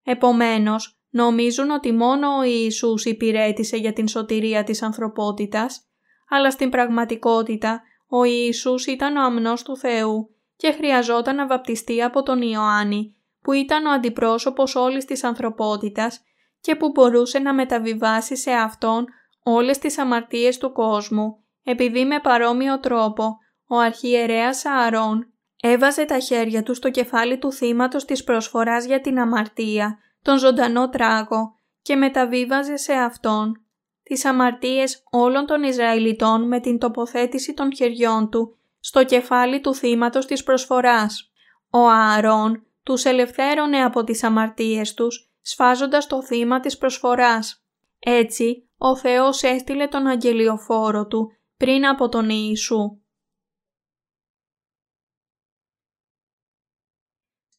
Επομένως, 0.03 0.99
νομίζουν 1.11 1.71
ότι 1.71 1.93
μόνο 1.93 2.37
ο 2.39 2.43
Ιησούς 2.43 3.05
υπηρέτησε 3.05 3.77
για 3.77 3.93
την 3.93 4.09
σωτηρία 4.09 4.65
της 4.65 4.83
ανθρωπότητας, 4.83 5.89
αλλά 6.29 6.51
στην 6.51 6.71
πραγματικότητα 6.71 7.83
ο 8.09 8.25
Ιησούς 8.25 8.87
ήταν 8.87 9.17
ο 9.17 9.23
αμνός 9.23 9.63
του 9.63 9.77
Θεού 9.77 10.35
και 10.57 10.73
χρειαζόταν 10.73 11.37
να 11.37 11.47
βαπτιστεί 11.47 12.03
από 12.03 12.23
τον 12.23 12.43
Ιωάννη, 12.43 13.17
που 13.43 13.53
ήταν 13.53 13.87
ο 13.87 13.91
αντιπρόσωπος 13.91 14.75
όλης 14.75 15.05
της 15.05 15.25
ανθρωπότητας 15.25 16.23
και 16.61 16.77
που 16.77 16.91
μπορούσε 16.91 17.39
να 17.39 17.55
μεταβιβάσει 17.55 18.37
σε 18.37 18.51
Αυτόν 18.51 19.07
όλες 19.47 19.79
τις 19.79 19.99
αμαρτίες 19.99 20.59
του 20.59 20.73
κόσμου 20.73 21.45
επειδή 21.65 22.05
με 22.05 22.21
παρόμοιο 22.21 22.81
τρόπο 22.81 23.39
ο 23.67 23.77
αρχιερέας 23.77 24.65
Ααρών 24.65 25.33
έβαζε 25.63 26.05
τα 26.05 26.19
χέρια 26.19 26.63
του 26.63 26.75
στο 26.75 26.91
κεφάλι 26.91 27.39
του 27.39 27.53
θύματος 27.53 28.05
της 28.05 28.25
προσφοράς 28.25 28.85
για 28.85 29.01
την 29.01 29.19
αμαρτία, 29.19 29.99
τον 30.23 30.39
ζωντανό 30.39 30.89
τράγο 30.89 31.55
και 31.83 31.97
μεταβίβαζε 31.97 32.77
σε 32.77 32.93
αυτόν 32.93 33.65
τις 34.03 34.25
αμαρτίες 34.25 35.03
όλων 35.11 35.47
των 35.47 35.63
Ισραηλιτών 35.63 36.49
με 36.49 36.61
την 36.61 36.79
τοποθέτηση 36.79 37.55
των 37.55 37.75
χεριών 37.75 38.31
του 38.31 38.57
στο 38.81 39.05
κεφάλι 39.05 39.61
του 39.61 39.75
θύματος 39.75 40.27
της 40.27 40.43
προσφοράς. 40.43 41.33
Ο 41.71 41.89
Ααρών 41.89 42.67
τους 42.83 43.05
ελευθέρωνε 43.05 43.83
από 43.83 44.05
τις 44.05 44.23
αμαρτίες 44.23 44.95
τους, 44.95 45.31
σφάζοντας 45.43 46.07
το 46.07 46.23
θύμα 46.23 46.61
της 46.61 46.79
προσφοράς. 46.79 47.65
Έτσι, 47.99 48.69
ο 48.87 48.97
Θεός 48.97 49.43
έστειλε 49.43 49.89
τον 49.89 50.07
αγγελιοφόρο 50.07 51.07
του 51.07 51.31
πριν 51.57 51.87
από 51.87 52.09
τον 52.09 52.29
Ιησού. 52.29 53.01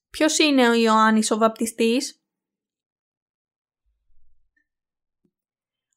Ποιος 0.09 0.37
είναι 0.37 0.69
ο 0.69 0.73
Ιωάννης 0.73 1.31
ο 1.31 1.37
βαπτιστής; 1.37 2.23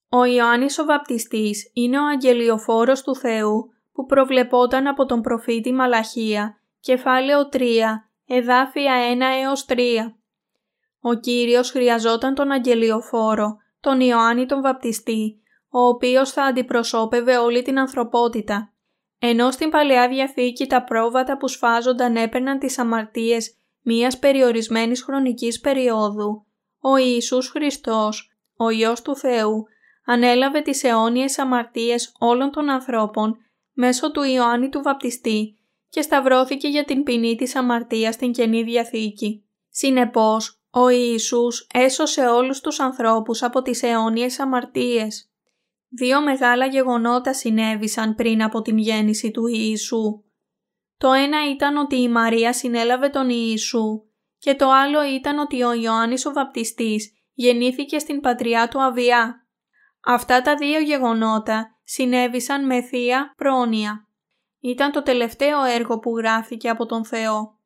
Ο 0.09 0.25
Ιωάννης 0.25 0.79
ο 0.79 0.85
βαπτιστής 0.85 1.71
είναι 1.75 1.99
ο 1.99 2.07
αγγελιοφόρος 2.07 3.03
του 3.03 3.17
Θεού 3.17 3.73
που 3.93 4.07
προβλεπόταν 4.07 4.87
από 4.87 5.07
τον 5.07 5.21
προφήτη 5.21 5.73
Μαλαχία, 5.73 6.61
κεφάλαιο 6.81 7.49
3, 7.49 8.11
εδάφια 8.27 8.95
1 8.95 9.21
έως 9.21 9.65
3. 9.69 10.19
Ο 11.01 11.15
Κύριος 11.15 11.71
χρειαζόταν 11.71 12.35
τον 12.35 12.51
αγγελιοφόρο, 12.51 13.57
τον 13.81 14.01
Ιωάννη 14.01 14.47
τον 14.47 14.61
βαπτιστή, 14.63 15.43
ο 15.69 15.81
οποίος 15.81 16.31
θα 16.31 16.43
αντιπροσώπευε 16.43 17.37
όλη 17.37 17.63
την 17.63 17.79
ανθρωπότητα. 17.79 18.73
Ενώ 19.19 19.51
στην 19.51 19.71
Παλαιά 19.71 20.09
Διαθήκη 20.09 20.67
τα 20.67 20.85
πρόβατα 20.85 21.37
που 21.37 21.49
σφάζονταν 21.49 22.17
έπαιρναν 22.17 22.59
τις 22.59 22.79
αμαρτίες 22.79 23.57
μίας 23.83 24.19
περιορισμένης 24.19 25.03
χρονικής 25.03 25.61
περίοδου, 25.61 26.47
ο 26.81 26.97
Ιησούς 26.97 27.49
Χριστός, 27.49 28.33
ο 28.57 28.71
Υιός 28.71 29.03
του 29.03 29.17
Θεού, 29.17 29.65
ανέλαβε 30.05 30.61
τις 30.61 30.85
αιώνιες 30.85 31.39
αμαρτίες 31.39 32.13
όλων 32.19 32.51
των 32.51 32.71
ανθρώπων 32.71 33.37
μέσω 33.73 34.11
του 34.11 34.23
Ιωάννη 34.23 34.69
του 34.69 34.83
Βαπτιστή 34.83 35.59
και 35.89 36.03
σταυρώθηκε 36.03 36.69
για 36.69 36.85
την 36.85 37.03
ποινή 37.03 37.37
της 37.37 37.57
αμαρτίας 37.57 38.15
στην 38.15 38.33
Καινή 38.33 38.63
Διαθήκη. 38.63 39.45
Συνεπώς, 39.69 40.58
ο 40.71 40.89
Ιησούς 40.89 41.67
έσωσε 41.73 42.27
όλους 42.27 42.61
τους 42.61 42.81
ανθρώπους 42.81 43.43
από 43.43 43.63
τις 43.63 43.83
αιώνιες 43.83 44.41
αμαρτίες. 44.41 45.31
Δύο 45.89 46.23
μεγάλα 46.23 46.67
γεγονότα 46.67 47.35
συνέβησαν 47.35 48.15
πριν 48.15 48.43
από 48.43 48.63
την 48.63 48.79
γέννηση 48.79 49.31
του 49.31 49.47
Ιησού. 49.47 50.23
Το 50.99 51.13
ένα 51.13 51.51
ήταν 51.51 51.77
ότι 51.77 51.97
η 51.97 52.09
Μαρία 52.09 52.53
συνέλαβε 52.53 53.09
τον 53.09 53.29
Ιησού 53.29 54.03
και 54.39 54.55
το 54.55 54.71
άλλο 54.71 55.05
ήταν 55.05 55.39
ότι 55.39 55.63
ο 55.63 55.73
Ιωάννης 55.73 56.27
ο 56.27 56.33
Βαπτιστής 56.33 57.13
γεννήθηκε 57.33 57.99
στην 57.99 58.21
πατριά 58.21 58.69
του 58.69 58.83
Αβιά. 58.83 59.47
Αυτά 60.05 60.43
τα 60.43 60.57
δύο 60.57 60.81
γεγονότα 60.81 61.79
συνέβησαν 61.85 62.67
με 62.67 62.83
θεία 62.83 63.35
πρόνοια. 63.37 64.09
Ήταν 64.61 64.93
το 64.93 65.03
τελευταίο 65.03 65.65
έργο 65.65 65.99
που 65.99 66.17
γράφηκε 66.17 66.69
από 66.69 66.87
τον 66.87 67.05
Θεό. 67.05 67.58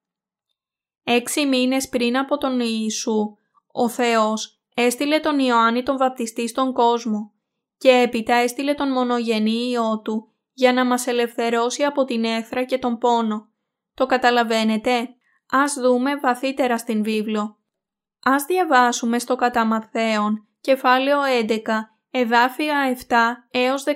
Έξι 1.05 1.47
μήνες 1.47 1.89
πριν 1.89 2.19
από 2.19 2.39
τον 2.39 2.61
Ιησού, 2.61 3.37
ο 3.73 3.89
Θεός 3.89 4.61
έστειλε 4.75 5.21
τον 5.21 5.39
Ιωάννη 5.39 5.83
τον 5.83 5.97
Βαπτιστή 5.97 6.49
στον 6.49 6.73
κόσμο 6.73 7.33
και 7.79 7.91
έπειτα 7.91 8.35
έστειλε 8.35 8.75
τον 8.75 8.93
μονογενή 8.93 9.69
Υιό 9.69 10.01
Του 10.05 10.33
για 10.53 10.73
να 10.73 10.85
μας 10.85 11.07
ελευθερώσει 11.07 11.85
από 11.85 12.05
την 12.05 12.25
έθρα 12.25 12.65
και 12.65 12.79
τον 12.79 12.99
πόνο. 12.99 13.49
Το 13.95 14.07
καταλαβαίνετε; 14.07 15.15
Ας 15.51 15.75
δούμε 15.75 16.17
βαθύτερα 16.17 16.79
στην 16.79 17.03
βίβλο. 17.03 17.59
Ας 18.23 18.45
διαβάσουμε 18.45 19.19
στο 19.19 19.37
κατά 19.37 19.91
κεφάλαιο 20.61 21.19
11, 21.47 21.59
εδάφια 22.11 22.97
7 23.09 23.15
έως 23.51 23.85
14, 23.85 23.93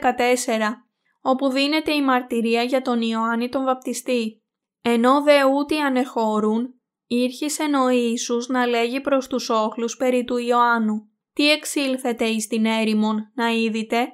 όπου 1.20 1.48
δίνεται 1.48 1.92
η 1.92 2.02
μαρτυρία 2.02 2.62
για 2.62 2.82
τον 2.82 3.00
Ιωάννη 3.00 3.48
τον 3.48 3.64
Βαπτιστή. 3.64 4.42
Ενώ 4.82 5.22
δε 5.22 5.44
ούτε 5.44 5.80
ανεχώρουν, 5.80 6.75
ήρχισεν 7.06 7.74
ο 7.74 7.88
Ιησούς 7.88 8.48
να 8.48 8.66
λέγει 8.66 9.00
προς 9.00 9.26
τους 9.26 9.48
όχλους 9.50 9.96
περί 9.96 10.24
του 10.24 10.36
Ιωάννου. 10.36 11.08
Τι 11.32 11.50
εξήλθετε 11.50 12.24
εις 12.24 12.46
την 12.46 12.64
έρημον 12.64 13.30
να 13.34 13.48
είδητε, 13.48 14.06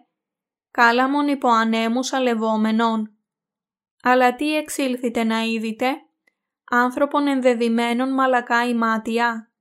κάλαμον 0.70 1.28
υπό 1.28 1.48
ανέμους 1.48 2.12
αλευόμενων. 2.12 3.16
Αλλά 4.02 4.34
τι 4.34 4.56
εξήλθετε 4.56 5.24
να 5.24 5.42
είδητε, 5.42 5.92
άνθρωπον 6.70 7.26
ενδεδειμένων 7.26 8.12
μαλακά 8.12 8.68
ημάτια. 8.68 9.52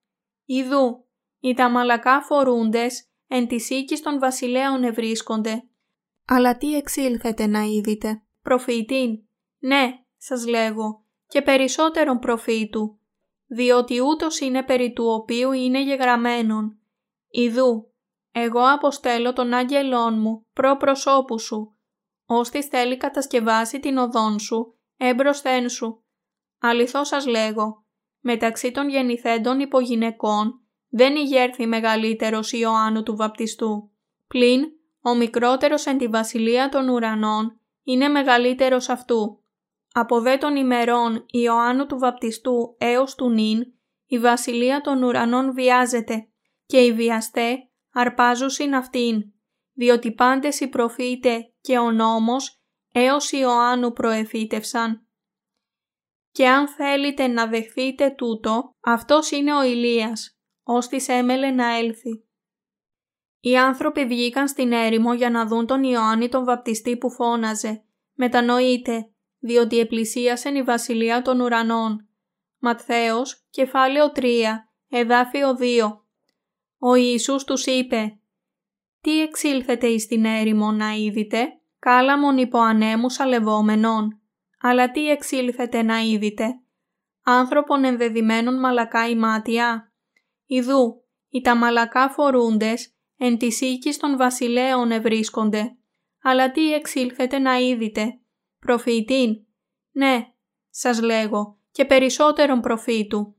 Ιδού, 0.46 1.06
οι 1.40 1.54
τα 1.54 1.70
μαλακά 1.70 2.22
φορούντες 2.22 3.10
εν 3.28 3.48
της 3.48 3.70
οίκης 3.70 4.02
των 4.02 4.20
βασιλέων 4.20 4.84
ευρίσκονται. 4.84 5.64
Αλλά 6.26 6.58
τι 6.58 6.76
εξήλθετε 6.76 7.48
να 7.48 7.62
είδητε, 7.62 8.22
προφήτην. 8.42 9.24
Ναι, 9.60 9.92
σας 10.18 10.48
λέγω, 10.48 11.06
και 11.28 11.42
περισσότερον 11.42 12.20
προφήτου, 12.20 13.00
διότι 13.54 14.00
ούτως 14.02 14.40
είναι 14.40 14.64
περί 14.64 14.94
του 14.94 15.06
οποίου 15.06 15.52
είναι 15.52 15.84
γεγραμμένον. 15.84 16.78
Ιδού, 17.30 17.92
εγώ 18.32 18.62
αποστέλω 18.74 19.34
τον 19.34 19.54
άγγελόν 19.54 20.20
μου 20.20 20.46
προ 20.54 20.78
προσώπου 20.78 21.40
σου, 21.40 21.76
ώστις 22.26 22.66
θέλει 22.66 22.98
κατασκευάσει 22.98 23.80
την 23.80 23.98
οδόν 23.98 24.40
σου, 24.40 24.78
έμπροσθέν 24.98 25.70
σου. 25.70 26.04
Αληθώς 26.60 27.08
σας 27.08 27.26
λέγω, 27.26 27.84
μεταξύ 28.20 28.72
των 28.72 28.90
γεννηθέντων 28.90 29.60
υπογυναικών 29.60 30.62
δεν 30.90 31.16
ηγέρθη 31.16 31.68
μεγαλύτερος 31.68 32.52
Ιωάννου 32.52 33.04
του 33.04 33.16
βαπτιστού. 33.16 33.92
Πλην, 34.28 34.64
ο 35.02 35.16
μικρότερος 35.16 35.86
εν 35.86 35.98
τη 35.98 36.08
βασιλεία 36.08 36.70
των 36.70 36.90
ουρανών 36.90 37.60
είναι 37.84 38.08
μεγαλύτερος 38.08 38.90
αυτού. 38.90 39.41
Από 39.94 40.22
δε 40.22 40.38
των 40.38 40.56
ημερών 40.56 41.26
Ιωάννου 41.32 41.86
του 41.86 41.98
βαπτιστού 41.98 42.76
έως 42.80 43.16
του 43.16 43.30
νυν, 43.30 43.74
η 44.06 44.20
βασιλεία 44.20 44.82
των 44.82 45.04
ουρανών 45.04 45.54
βιάζεται 45.54 46.30
και 46.66 46.80
οι 46.80 46.94
βιαστέ 46.94 47.70
αρπάζουσιν 47.92 48.76
αυτήν, 48.76 49.24
διότι 49.74 50.12
πάντες 50.12 50.60
οι 50.60 50.68
προφήτες 50.68 51.54
και 51.62 51.78
ο 51.78 51.92
νόμος 51.92 52.62
έως 52.92 53.32
Ιωάννου 53.32 53.92
προεφήτευσαν. 53.92 55.06
Και 56.32 56.48
αν 56.48 56.68
θέλετε 56.68 57.28
να 57.28 57.48
δεχθείτε 57.48 58.10
τούτο, 58.10 58.76
αυτός 58.80 59.32
είναι 59.32 59.56
ο 59.56 59.64
Ηλίας, 59.64 60.40
ώστις 60.64 61.08
έμελε 61.08 61.52
να 61.52 61.78
έλθει. 61.78 62.26
Οι 63.40 63.58
άνθρωποι 63.58 64.06
βγήκαν 64.06 64.48
στην 64.48 64.72
έρημο 64.72 65.14
για 65.14 65.30
να 65.30 65.48
δουν 65.48 65.66
τον 65.66 65.84
Ιωάννη 65.84 66.30
τον 66.30 66.46
βαπτιστή 66.46 66.98
που 66.98 67.12
φώναζε. 67.12 67.86
Μετανοείτε, 68.14 69.11
διότι 69.42 69.80
επλησίασεν 69.80 70.56
η 70.56 70.64
βασιλεία 70.64 71.22
των 71.22 71.40
ουρανών. 71.40 72.08
Ματθαίος, 72.60 73.48
κεφάλαιο 73.50 74.12
3, 74.16 74.24
εδάφιο 74.90 75.56
2. 75.60 76.06
Ο 76.78 76.96
Ιησούς 76.96 77.44
τους 77.44 77.66
είπε 77.66 78.20
«Τι 79.02 79.22
εξήλθετε 79.22 79.88
εις 79.88 80.08
την 80.08 80.26
έρημο 80.26 80.72
να 80.72 80.92
είδητε, 80.92 81.48
κάλαμον 81.80 82.38
υπό 82.38 82.60
ανέμους 82.60 83.20
αλευόμενων, 83.20 84.22
αλλά 84.60 84.92
τι 84.92 85.10
εξήλθετε 85.10 85.82
να 85.82 86.00
είδητε, 86.00 86.48
άνθρωπον 87.24 87.84
ενδεδειμένων 87.84 88.60
μαλακά 88.60 89.10
ημάτια». 89.10 89.94
Ιδού, 90.46 91.04
οι 91.30 91.42
τα 91.42 91.56
μαλακά 91.56 92.10
φορούντες 92.10 92.96
εν 93.18 93.38
της 93.38 93.62
οίκης 93.62 93.98
των 93.98 94.18
βασιλέων 94.18 94.92
ευρίσκονται. 94.92 95.76
Αλλά 96.22 96.52
τι 96.52 96.74
εξήλθετε 96.74 97.40
να 97.40 97.58
είδητε. 97.58 98.21
Προφήτην. 98.66 99.46
Ναι, 99.92 100.28
σας 100.70 101.02
λέγω, 101.02 101.58
και 101.72 101.86
περισσότερον 101.86 102.62
προφήτου. 102.62 103.36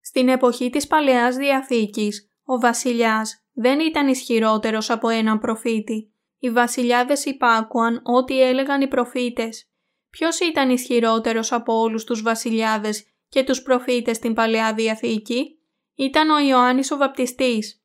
Στην 0.00 0.28
εποχή 0.28 0.70
της 0.70 0.86
Παλαιάς 0.86 1.36
Διαθήκης, 1.36 2.32
ο 2.44 2.58
βασιλιάς 2.58 3.44
δεν 3.52 3.80
ήταν 3.80 4.08
ισχυρότερος 4.08 4.90
από 4.90 5.08
έναν 5.08 5.38
προφήτη. 5.38 6.12
Οι 6.38 6.50
βασιλιάδες 6.50 7.24
υπάκουαν 7.24 8.00
ό,τι 8.04 8.42
έλεγαν 8.42 8.80
οι 8.80 8.88
προφήτες. 8.88 9.70
Ποιος 10.10 10.40
ήταν 10.40 10.70
ισχυρότερος 10.70 11.52
από 11.52 11.80
όλους 11.80 12.04
τους 12.04 12.22
βασιλιάδες 12.22 13.04
και 13.28 13.44
τους 13.44 13.62
προφήτες 13.62 14.16
στην 14.16 14.34
Παλαιά 14.34 14.74
Διαθήκη; 14.74 15.58
ήταν 15.94 16.30
ο 16.30 16.38
Ιωάννης 16.38 16.90
ο 16.90 16.96
Βαπτιστής. 16.96 17.84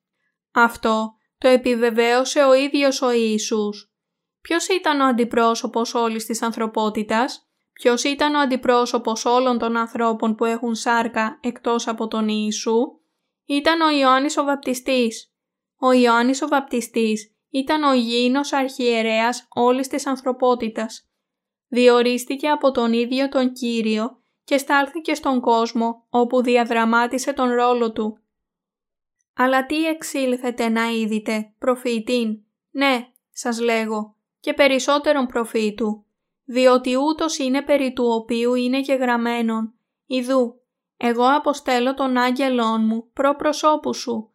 Αυτό 0.51 1.15
το 1.37 1.47
επιβεβαίωσε 1.47 2.43
ο 2.43 2.53
ίδιος 2.53 3.01
ο 3.01 3.11
Ιησούς. 3.11 3.94
Ποιος 4.47 4.67
ήταν 4.67 4.99
ο 4.99 5.05
αντιπρόσωπος 5.05 5.93
όλης 5.93 6.25
της 6.25 6.41
ανθρωπότητας; 6.41 7.49
Ποιος 7.73 8.03
ήταν 8.03 8.35
ο 8.35 8.39
αντιπρόσωπος 8.39 9.25
όλων 9.25 9.57
των 9.57 9.77
ανθρώπων 9.77 10.35
που 10.35 10.45
έχουν 10.45 10.75
σάρκα 10.75 11.39
εκτός 11.41 11.87
από 11.87 12.07
τον 12.07 12.27
Ιησού; 12.27 12.99
Ήταν 13.45 13.81
ο 13.81 13.89
Ιωάννης 13.89 14.37
ο 14.37 14.43
Βαπτιστής. 14.43 15.33
Ο 15.77 15.91
Ιωάννης 15.91 16.41
ο 16.41 16.47
Βαπτιστής 16.47 17.35
ήταν 17.49 17.83
ο 17.83 17.93
υγιεινός 17.93 18.53
αρχιερέας 18.53 19.47
όλης 19.49 19.87
της 19.87 20.07
ανθρωπότητας. 20.07 21.09
Διορίστηκε 21.67 22.49
από 22.49 22.71
τον 22.71 22.93
ίδιο 22.93 23.29
τον 23.29 23.51
Κύριο 23.53 24.21
και 24.43 24.57
στάλθηκε 24.57 25.13
στον 25.13 25.41
κόσμο 25.41 26.05
όπου 26.09 26.41
διαδραμάτισε 26.41 27.33
τον 27.33 27.49
ρόλο 27.49 27.91
του. 27.91 28.19
Αλλά 29.33 29.65
τι 29.65 29.85
εξήλθετε 29.85 30.69
να 30.69 30.89
είδητε, 30.89 31.53
προφήτην, 31.59 32.43
ναι, 32.71 33.07
σας 33.31 33.59
λέγω, 33.59 34.14
και 34.45 34.53
περισσότερον 34.53 35.25
προφήτου, 35.25 36.05
διότι 36.45 36.95
ούτως 36.95 37.37
είναι 37.37 37.61
περί 37.61 37.93
του 37.93 38.05
οποίου 38.05 38.53
είναι 38.53 38.79
γεγραμμένον. 38.79 39.73
Ιδού, 40.05 40.61
εγώ 40.97 41.23
αποστέλω 41.35 41.93
τον 41.93 42.17
άγγελόν 42.17 42.85
μου 42.85 43.09
προ 43.13 43.35
προσώπου 43.35 43.93
σου, 43.93 44.33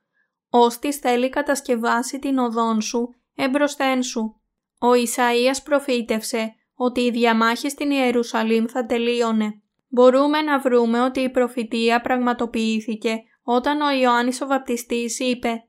ώστις 0.50 0.96
θέλει 0.96 1.28
κατασκευάσει 1.28 2.18
την 2.18 2.38
οδόν 2.38 2.80
σου 2.80 3.14
εμπροσθέν 3.34 4.02
σου. 4.02 4.40
Ο 4.78 4.92
Ισαΐας 4.92 5.62
προφήτευσε 5.64 6.54
ότι 6.74 7.00
η 7.00 7.10
διαμάχη 7.10 7.68
στην 7.70 7.90
Ιερουσαλήμ 7.90 8.64
θα 8.66 8.86
τελείωνε. 8.86 9.62
Μπορούμε 9.88 10.40
να 10.42 10.58
βρούμε 10.58 11.00
ότι 11.00 11.20
η 11.20 11.30
προφητεία 11.30 12.00
πραγματοποιήθηκε 12.00 13.22
όταν 13.42 13.80
ο 13.80 13.90
Ιωάννης 13.90 14.40
ο 14.40 14.46
Βαπτιστής 14.46 15.18
είπε 15.18 15.64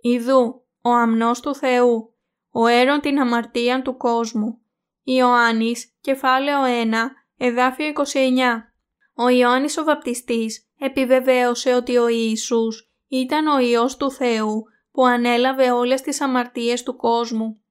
«Ιδού, 0.00 0.64
ο 0.82 0.90
αμνός 0.90 1.40
του 1.40 1.54
Θεού, 1.54 2.13
ο 2.54 2.66
έρον 2.66 3.00
την 3.00 3.20
αμαρτία 3.20 3.82
του 3.82 3.96
κόσμου». 3.96 4.58
Ιωάννης, 5.02 5.96
κεφάλαιο 6.00 6.60
1, 6.64 7.10
εδάφιο 7.36 7.86
29. 7.86 8.72
Ο 9.14 9.28
Ιωάννης 9.28 9.76
ο 9.76 9.84
Βαπτιστής 9.84 10.68
επιβεβαίωσε 10.78 11.74
ότι 11.74 11.96
ο 11.96 12.08
Ιησούς 12.08 12.92
ήταν 13.08 13.46
ο 13.46 13.58
Υιός 13.58 13.96
του 13.96 14.10
Θεού 14.10 14.64
που 14.92 15.06
ανέλαβε 15.06 15.70
όλες 15.70 16.00
τις 16.00 16.20
αμαρτίες 16.20 16.82
του 16.82 16.96
κόσμου. 16.96 17.62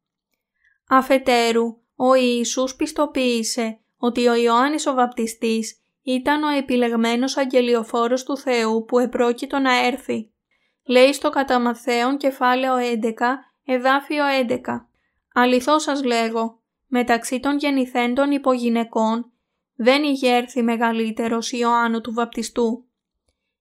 Αφετέρου, 0.90 1.66
ο 1.96 2.14
Ιησούς 2.14 2.76
πιστοποίησε 2.76 3.80
ότι 3.98 4.28
ο 4.28 4.36
Ιωάννης 4.36 4.86
ο 4.88 4.94
Βαπτιστής 4.94 5.82
ήταν 6.02 6.44
ο 6.44 6.50
επιλεγμένος 6.50 7.38
αγγελιοφόρος 7.38 8.24
του 8.24 8.38
Θεού 8.38 8.86
που 8.86 9.00
επρόκειτο 9.00 9.60
να 9.60 9.86
έρθει. 9.86 10.34
Λέει 10.84 11.14
στο 11.14 11.30
κατά 11.30 11.60
Μαθαίον 11.60 12.18
κεφάλαιο 12.18 12.76
11, 12.78 13.53
εδάφιο 13.66 14.24
11. 14.48 14.60
Αληθώς 15.34 15.84
σας 15.84 16.04
λέγω, 16.04 16.60
μεταξύ 16.88 17.40
των 17.40 17.58
γεννηθέντων 17.58 18.32
υπογυναικών 18.32 19.32
δεν 19.76 20.04
ηγέρθη 20.04 20.62
μεγαλύτερος 20.64 21.52
Ιωάννου 21.52 22.02
του 22.02 22.14
Βαπτιστού. 22.14 22.86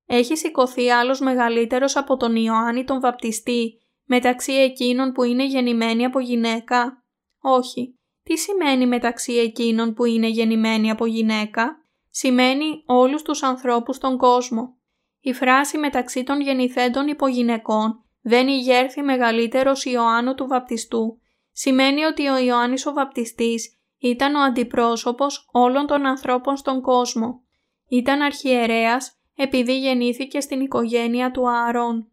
Έχει 0.07 0.37
σηκωθεί 0.37 0.91
άλλος 0.91 1.21
μεγαλύτερος 1.21 1.97
από 1.97 2.17
τον 2.17 2.37
Ιωάννη 2.37 2.85
τον 2.85 3.01
Βαπτιστή 3.01 3.81
μεταξύ 4.05 4.53
εκείνων 4.53 5.13
που 5.13 5.23
είναι 5.23 5.47
γεννημένοι 5.47 6.05
από 6.05 6.21
γυναίκα; 6.21 7.05
Όχι. 7.41 7.99
Τι 8.23 8.39
σημαίνει 8.39 8.87
μεταξύ 8.87 9.33
εκείνων 9.33 9.95
που 9.95 10.05
είναι 10.05 10.29
γεννημένοι 10.29 10.91
από 10.91 11.07
γυναίκα; 11.07 11.77
Σημαίνει 12.15 12.83
όλους 12.87 13.23
τους 13.23 13.43
ανθρώπους 13.43 13.97
στον 13.97 14.17
κόσμο. 14.17 14.77
Η 15.21 15.33
φράση 15.33 15.79
μεταξύ 15.79 16.23
των 16.23 16.41
γεννηθέντων 16.41 17.09
υπογυναικών 17.09 18.05
δεν 18.23 18.49
ηγέρθη 18.49 19.03
μεγαλύτερος 19.03 19.85
Ιωάννου 19.85 20.35
του 20.35 20.47
Βαπτιστού 20.47 21.21
σημαίνει 21.53 22.05
ότι 22.05 22.29
ο 22.29 22.39
Ιωάννης 22.39 22.87
ο 22.87 22.93
Βαπτιστής 22.93 23.77
ήταν 23.99 24.35
ο 24.35 24.41
αντιπρόσωπος 24.41 25.49
όλων 25.53 25.87
των 25.87 26.07
ανθρώπων 26.07 26.57
στον 26.57 26.81
κόσμο. 26.81 27.43
Ήταν 27.89 28.23
αρχιερέας 28.23 29.17
επειδή 29.37 29.79
γεννήθηκε 29.79 30.41
στην 30.41 30.61
οικογένεια 30.61 31.31
του 31.31 31.49
Ααρών. 31.49 32.13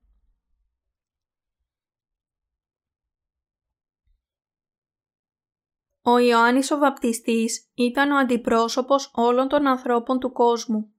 Ο 6.02 6.18
Ιωάννης 6.18 6.72
ο 6.72 6.78
Βαπτιστής 6.78 7.72
ήταν 7.74 8.12
ο 8.12 8.18
αντιπρόσωπος 8.18 9.12
όλων 9.16 9.48
των 9.48 9.68
ανθρώπων 9.68 10.20
του 10.20 10.32
κόσμου. 10.32 10.94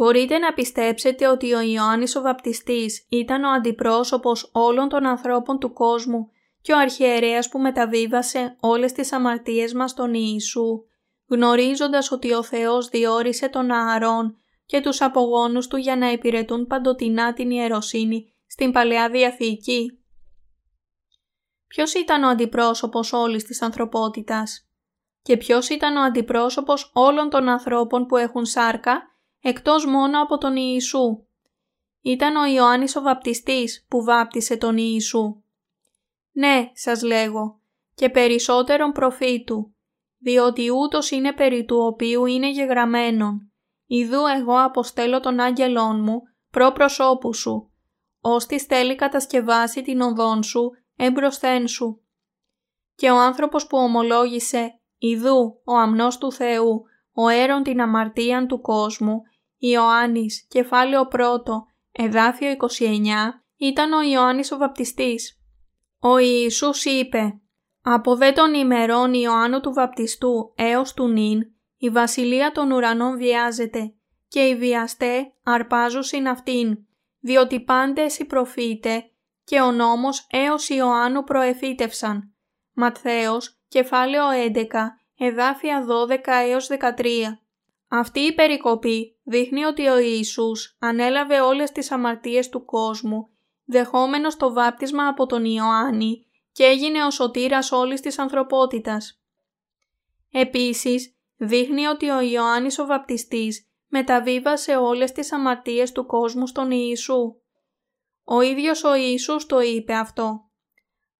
Μπορείτε 0.00 0.38
να 0.38 0.52
πιστέψετε 0.52 1.28
ότι 1.28 1.52
ο 1.52 1.60
Ιωάννης 1.60 2.16
ο 2.16 2.20
Βαπτιστής 2.20 3.06
ήταν 3.08 3.44
ο 3.44 3.50
αντιπρόσωπος 3.50 4.50
όλων 4.52 4.88
των 4.88 5.06
ανθρώπων 5.06 5.58
του 5.58 5.72
κόσμου 5.72 6.30
και 6.60 6.72
ο 6.72 6.78
αρχιερέας 6.78 7.48
που 7.48 7.58
μεταβίβασε 7.58 8.56
όλες 8.60 8.92
τις 8.92 9.12
αμαρτίες 9.12 9.72
μας 9.72 9.90
στον 9.90 10.14
Ιησού, 10.14 10.84
γνωρίζοντας 11.28 12.10
ότι 12.10 12.32
ο 12.32 12.42
Θεός 12.42 12.88
διόρισε 12.88 13.48
τον 13.48 13.70
Ααρών 13.70 14.36
και 14.66 14.80
τους 14.80 15.00
απογόνους 15.00 15.66
του 15.66 15.76
για 15.76 15.96
να 15.96 16.10
υπηρετούν 16.10 16.66
παντοτινά 16.66 17.32
την 17.32 17.50
ιεροσύνη 17.50 18.34
στην 18.46 18.72
Παλαιά 18.72 19.10
Διαθήκη. 19.10 19.98
Ποιος 21.66 21.94
ήταν 21.94 22.22
ο 22.22 22.28
αντιπρόσωπος 22.28 23.12
όλης 23.12 23.44
της 23.44 23.62
ανθρωπότητας 23.62 24.68
και 25.22 25.36
ποιος 25.36 25.68
ήταν 25.68 25.96
ο 25.96 26.00
αντιπρόσωπος 26.00 26.90
όλων 26.94 27.30
των 27.30 27.48
ανθρώπων 27.48 28.06
που 28.06 28.16
έχουν 28.16 28.44
σάρκα 28.44 29.09
εκτός 29.40 29.86
μόνο 29.86 30.22
από 30.22 30.38
τον 30.38 30.56
Ιησού. 30.56 31.24
Ήταν 32.00 32.36
ο 32.36 32.44
Ιωάννης 32.44 32.96
ο 32.96 33.00
βαπτιστής 33.00 33.86
που 33.88 34.04
βάπτισε 34.04 34.56
τον 34.56 34.76
Ιησού. 34.76 35.42
Ναι, 36.32 36.70
σας 36.74 37.02
λέγω, 37.02 37.60
και 37.94 38.10
περισσότερον 38.10 38.92
προφήτου, 38.92 39.74
διότι 40.18 40.70
ούτως 40.70 41.10
είναι 41.10 41.32
περί 41.32 41.64
του 41.64 41.76
οποίου 41.76 42.26
είναι 42.26 42.50
γεγραμμένον. 42.50 43.52
Ιδού 43.86 44.26
εγώ 44.38 44.62
αποστέλω 44.62 45.20
τον 45.20 45.40
άγγελόν 45.40 46.02
μου 46.02 46.22
προ 46.50 46.72
προσώπου 46.72 47.34
σου, 47.34 47.70
ώστις 48.20 48.62
θέλει 48.62 48.94
κατασκευάσει 48.94 49.82
την 49.82 50.00
οδόν 50.00 50.42
σου 50.42 50.70
εμπροσθέν 50.96 51.68
σου. 51.68 52.00
Και 52.94 53.10
ο 53.10 53.18
άνθρωπος 53.18 53.66
που 53.66 53.78
ομολόγησε 53.78 54.80
«Ιδού 54.98 55.60
ο 55.64 55.76
αμνός 55.76 56.18
του 56.18 56.32
Θεού, 56.32 56.82
ο 57.12 57.28
έρον 57.28 57.62
την 57.62 57.80
αμαρτίαν 57.80 58.46
του 58.46 58.60
κόσμου», 58.60 59.22
Ιωάννης, 59.62 60.46
κεφάλαιο 60.48 61.08
1, 61.12 61.18
εδάφιο 61.92 62.50
29, 62.50 63.42
ήταν 63.56 63.92
ο 63.92 64.02
Ιωάννης 64.02 64.52
ο 64.52 64.56
Βαπτιστής. 64.56 65.40
Ο 66.00 66.18
Ιησούς 66.18 66.84
είπε 66.84 67.40
«Από 67.82 68.16
δε 68.16 68.32
των 68.32 68.54
ημερών 68.54 69.14
Ιωάννου 69.14 69.60
του 69.60 69.72
Βαπτιστού 69.72 70.52
έως 70.56 70.94
του 70.94 71.08
νυν, 71.08 71.40
η 71.76 71.90
βασιλεία 71.90 72.52
των 72.52 72.70
ουρανών 72.70 73.16
βιάζεται 73.16 73.94
και 74.28 74.40
οι 74.40 74.56
βιαστέ 74.56 75.32
αρπάζουσιν 75.42 76.28
αυτήν, 76.28 76.78
διότι 77.20 77.60
πάντες 77.60 78.18
οι 78.18 78.24
προφήτε 78.24 79.10
και 79.44 79.60
ο 79.60 79.72
νόμος 79.72 80.26
έως 80.30 80.68
Ιωάννου 80.68 81.24
προεφήτευσαν». 81.24 82.34
Ματθαίος, 82.72 83.60
κεφάλαιο 83.68 84.24
11, 84.30 85.00
εδάφια 85.18 85.86
12 85.86 86.32
έως 86.48 86.66
13. 86.66 87.40
Αυτή 87.92 88.20
η 88.20 88.34
περικοπή 88.34 89.16
δείχνει 89.22 89.64
ότι 89.64 89.88
ο 89.88 89.98
Ιησούς 89.98 90.76
ανέλαβε 90.78 91.40
όλες 91.40 91.72
τις 91.72 91.90
αμαρτίες 91.90 92.48
του 92.48 92.64
κόσμου 92.64 93.28
δεχόμενος 93.64 94.36
το 94.36 94.52
βάπτισμα 94.52 95.08
από 95.08 95.26
τον 95.26 95.44
Ιωάννη 95.44 96.26
και 96.52 96.64
έγινε 96.64 97.04
ο 97.04 97.10
σωτήρας 97.10 97.72
όλης 97.72 98.00
της 98.00 98.18
ανθρωπότητας. 98.18 99.22
Επίσης, 100.30 101.16
δείχνει 101.36 101.86
ότι 101.86 102.08
ο 102.08 102.20
Ιωάννης 102.20 102.78
ο 102.78 102.86
βαπτιστής 102.86 103.68
μεταβίβασε 103.88 104.76
όλες 104.76 105.12
τις 105.12 105.32
αμαρτίες 105.32 105.92
του 105.92 106.06
κόσμου 106.06 106.46
στον 106.46 106.70
Ιησού. 106.70 107.34
Ο 108.24 108.40
ίδιος 108.40 108.84
ο 108.84 108.94
Ιησούς 108.94 109.46
το 109.46 109.60
είπε 109.60 109.94
αυτό. 109.94 110.50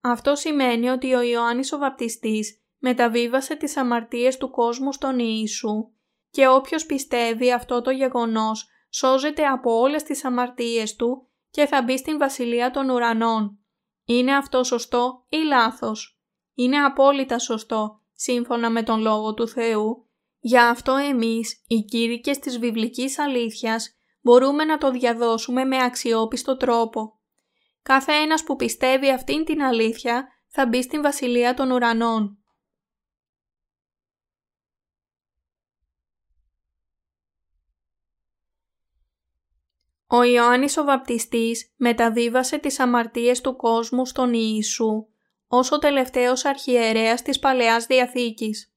Αυτό 0.00 0.35
σημαίνει 0.35 0.88
ότι 0.88 1.14
ο 1.14 1.22
Ιωάννης 1.22 1.72
ο 1.72 1.78
βαπτιστής 1.78 2.62
μεταβίβασε 2.78 3.54
τις 3.56 3.76
αμαρτίες 3.76 4.37
του 4.37 4.50
κόσμου 4.50 4.92
στον 4.92 5.18
Ιησού 5.18 5.90
και 6.31 6.49
όποιος 6.49 6.87
πιστεύει 6.87 7.53
αυτό 7.53 7.81
το 7.81 7.90
γεγονός 7.90 8.69
σώζεται 8.90 9.47
από 9.47 9.79
όλες 9.79 10.03
τις 10.03 10.25
αμαρτίες 10.25 10.97
του 10.97 11.29
και 11.51 11.66
θα 11.66 11.83
μπει 11.83 11.99
στην 11.99 12.19
βασιλεία 12.19 12.71
των 12.71 12.90
ουρανών. 12.90 13.59
Είναι 14.05 14.37
αυτό 14.37 14.64
σωστό 14.64 15.27
ή 15.29 15.37
λάθος; 15.37 16.21
Είναι 16.55 16.77
απόλυτα 16.77 17.38
σωστό, 17.38 18.01
σύμφωνα 18.12 18.71
με 18.71 18.83
τον 18.83 19.01
Λόγο 19.01 19.35
του 19.35 19.49
Θεού. 19.49 20.09
Για 20.38 20.69
αυτό 20.69 20.95
εμείς, 20.95 21.64
οι 21.66 21.81
κήρυκες 21.81 22.38
της 22.38 22.59
βιβλικής 22.59 23.19
αλήθειας, 23.19 23.95
μπορούμε 24.21 24.64
να 24.64 24.79
το 24.79 24.90
διαδώσουμε 24.90 25.64
με 25.64 25.83
αξιόπιστο 25.83 26.57
τρόπο. 26.57 27.21
Κάθε 27.83 28.12
ένας 28.12 28.45
που 28.45 28.57
πιστεύει 28.57 29.11
αυτήν 29.11 29.45
την 29.45 29.62
αλήθεια 29.62 30.29
θα 30.49 30.66
μπει 30.66 30.83
στην 30.83 31.03
βασιλεία 31.03 31.55
των 31.55 31.71
ουρανών. 31.71 32.39
Ο 40.12 40.23
Ιωάννης 40.23 40.77
ο 40.77 40.85
Βαπτιστής 40.85 41.75
μεταβίβασε 41.77 42.59
τις 42.59 42.81
αμαρτίες 42.81 43.40
του 43.40 43.57
κόσμου 43.57 44.07
στον 44.07 44.33
Ιησού 44.33 45.07
ως 45.46 45.73
ο 45.73 45.79
τελευταίος 45.79 46.44
αρχιερέας 46.44 47.23
της 47.23 47.38
Παλαιάς 47.38 47.87
Διαθήκης. 47.87 48.75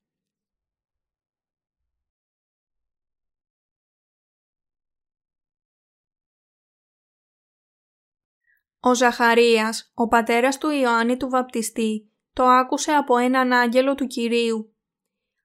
Ο 8.79 8.95
Ζαχαρίας, 8.95 9.91
ο 9.93 10.07
πατέρας 10.07 10.57
του 10.57 10.69
Ιωάννη 10.69 11.17
του 11.17 11.29
Βαπτιστή, 11.29 12.11
το 12.33 12.43
άκουσε 12.43 12.91
από 12.91 13.17
έναν 13.17 13.51
άγγελο 13.51 13.95
του 13.95 14.07
Κυρίου. 14.07 14.75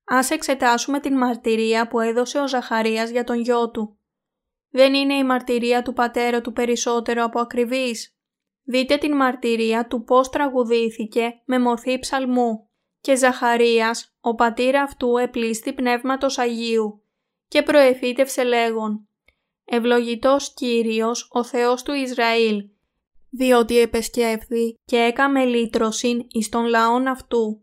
Ας 0.04 0.30
εξετάσουμε 0.30 1.00
την 1.00 1.16
μαρτυρία 1.16 1.88
που 1.88 2.00
έδωσε 2.00 2.38
ο 2.38 2.48
Ζαχαρίας 2.48 3.10
για 3.10 3.24
τον 3.24 3.40
γιο 3.40 3.70
του. 3.70 3.97
Δεν 4.70 4.94
είναι 4.94 5.14
η 5.14 5.24
μαρτυρία 5.24 5.82
του 5.82 5.92
πατέρα 5.92 6.40
του 6.40 6.52
περισσότερο 6.52 7.24
από 7.24 7.40
ακριβής. 7.40 8.16
Δείτε 8.64 8.96
την 8.96 9.16
μαρτυρία 9.16 9.86
του 9.86 10.04
πώς 10.04 10.28
τραγουδήθηκε 10.28 11.42
με 11.44 11.58
μορφή 11.58 11.98
ψαλμού. 11.98 12.68
Και 13.00 13.16
Ζαχαρίας, 13.16 14.16
ο 14.20 14.34
πατήρα 14.34 14.82
αυτού 14.82 15.16
επλήστη 15.16 15.72
πνεύματος 15.72 16.38
Αγίου 16.38 17.02
και 17.48 17.62
προεφήτευσε 17.62 18.44
λέγον 18.44 19.08
«Ευλογητός 19.64 20.54
Κύριος, 20.54 21.28
ο 21.32 21.44
Θεός 21.44 21.82
του 21.82 21.92
Ισραήλ, 21.92 22.64
διότι 23.30 23.78
επεσκέφθη 23.78 24.78
και 24.84 24.96
έκαμε 24.96 25.44
λύτρωσιν 25.44 26.26
εις 26.28 26.48
των 26.48 26.64
λαών 26.64 27.06
αυτού 27.06 27.62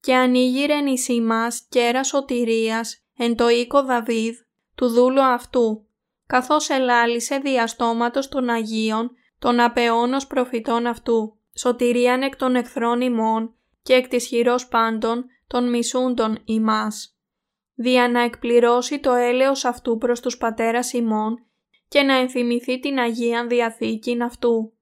και 0.00 0.14
ανοίγηρεν 0.14 0.86
εις 0.86 1.08
ημάς 1.08 1.66
κέρας 1.68 2.06
σωτηρίας 2.06 3.04
εν 3.16 3.36
το 3.36 3.48
οίκο 3.48 3.82
Δαβίδ, 3.84 4.36
του 4.74 4.88
δούλου 4.88 5.22
αυτού, 5.22 5.86
καθώς 6.32 6.68
ελάλησε 6.68 7.38
διαστόματος 7.38 8.28
των 8.28 8.48
Αγίων 8.48 9.10
των 9.38 9.60
απεώνος 9.60 10.26
προφητών 10.26 10.86
αυτού, 10.86 11.38
σωτηρίαν 11.54 12.22
εκ 12.22 12.36
των 12.36 12.54
εχθρών 12.54 13.00
ημών 13.00 13.54
και 13.82 13.92
εκ 13.92 14.08
της 14.08 14.26
χειρός 14.26 14.68
πάντων 14.68 15.24
των 15.46 15.70
μισούντων 15.70 16.38
ημάς, 16.44 17.16
δια 17.74 18.08
να 18.08 18.20
εκπληρώσει 18.20 19.00
το 19.00 19.12
έλεος 19.12 19.64
αυτού 19.64 19.98
προς 19.98 20.20
τους 20.20 20.36
πατέρας 20.36 20.92
ημών 20.92 21.46
και 21.88 22.02
να 22.02 22.14
ενθυμηθεί 22.14 22.80
την 22.80 22.98
Αγίαν 22.98 23.48
Διαθήκην 23.48 24.22
αυτού. 24.22 24.72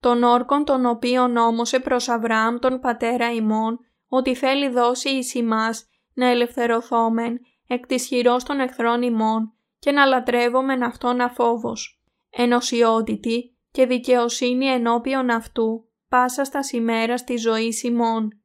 Τον 0.00 0.22
όρκον 0.22 0.64
τον 0.64 0.86
οποίον 0.86 1.32
νόμωσε 1.32 1.78
προς 1.78 2.08
Αβραάμ 2.08 2.58
τον 2.58 2.80
πατέρα 2.80 3.32
ημών, 3.32 3.78
ότι 4.08 4.34
θέλει 4.34 4.68
δώσει 4.68 5.08
εις 5.08 5.34
ημάς 5.34 5.88
να 6.14 6.26
ελευθερωθόμεν 6.26 7.40
εκ 7.66 7.86
της 7.86 8.06
χειρός 8.06 8.44
των 8.44 8.60
εχθρών 8.60 9.02
ημών 9.02 9.54
και 9.80 9.92
να 9.92 10.04
λατρεύομεν 10.04 10.82
αυτόν 10.82 11.20
αφόβος. 11.20 12.02
Ενωσιότητη 12.30 13.54
και 13.70 13.86
δικαιοσύνη 13.86 14.66
ενώπιον 14.66 15.30
αυτού, 15.30 15.88
πάσα 16.08 16.44
στα 16.44 16.62
σημέρα 16.62 17.14
τη 17.14 17.36
ζωή 17.36 17.72
ημών. 17.82 18.40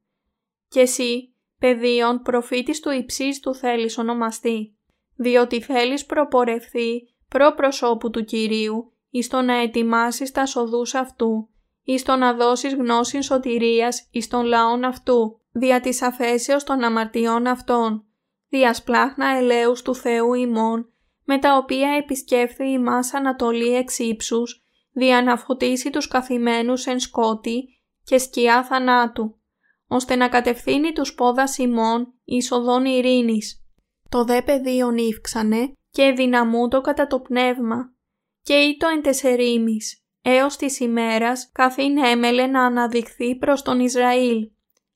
Και 0.68 0.80
εσύ, 0.80 1.34
παιδίον 1.60 2.22
προφήτης 2.22 2.80
του 2.80 2.92
υψής 2.92 3.40
του 3.40 3.56
θέλεις 3.56 3.98
ονομαστεί, 3.98 4.76
διότι 5.16 5.62
θέλεις 5.62 6.06
προπορευθεί 6.06 7.14
προ 7.30 7.54
προσώπου 7.54 8.10
του 8.10 8.24
Κυρίου, 8.24 8.94
εις 9.10 9.28
το 9.28 9.42
να 9.42 9.54
ετοιμάσεις 9.54 10.32
τα 10.32 10.46
σοδούς 10.46 10.94
αυτού, 10.96 11.50
εις 11.84 12.04
το 12.04 12.16
να 12.16 12.34
δώσεις 12.34 12.74
γνώση 12.74 13.22
σωτηρίας 13.22 14.08
εις 14.12 14.28
των 14.28 14.46
λαών 14.46 14.84
αυτού, 14.84 15.40
δια 15.52 15.80
της 15.82 16.02
αφέσεως 16.02 16.64
των 16.64 16.84
αμαρτιών 16.84 17.48
αυτών, 17.48 18.06
δια 18.50 18.74
σπλάχνα 18.74 19.38
ελέους 19.38 19.82
του 19.82 19.96
Θεού 19.96 20.34
ημών, 20.34 20.90
με 21.26 21.40
τα 21.40 21.58
οποία 21.58 21.90
επισκέφθη 21.90 22.70
ημάς 22.70 23.14
Ανατολή 23.14 23.76
εξ 23.76 24.00
ύψους, 24.00 24.66
δια 24.92 25.24
να 25.24 25.38
φωτίσει 25.38 25.90
τους 25.90 26.08
καθημένους 26.08 26.86
εν 26.86 27.00
σκότη 27.00 27.64
και 28.04 28.18
σκιά 28.18 28.64
θανάτου, 28.64 29.40
ώστε 29.88 30.16
να 30.16 30.30
κατευθύνει 30.30 30.92
τους 30.92 31.14
πόδας 31.14 31.58
ημών 31.58 32.14
εις 32.24 32.52
οδόν 32.52 32.86
ειρήνης. 32.86 33.66
Το 34.10 34.24
δε 34.24 34.42
πεδίον 34.42 34.98
ύφξανε 34.98 35.72
και 35.90 36.12
δυναμούτο 36.12 36.82
κατά 36.82 37.08
το 37.08 37.20
πνεύμα 37.20 37.94
και 38.42 38.54
ήτο 38.54 38.88
εν 38.88 39.02
τεσσερίμις, 39.02 40.04
έως 40.22 40.56
της 40.56 40.80
ημέρας 40.80 41.52
καθήν 41.52 41.98
έμελε 41.98 42.48
να 42.48 42.66
αναδειχθεί 42.66 43.36
προς 43.36 43.62
τον 43.62 43.80
Ισραήλ. 43.80 44.50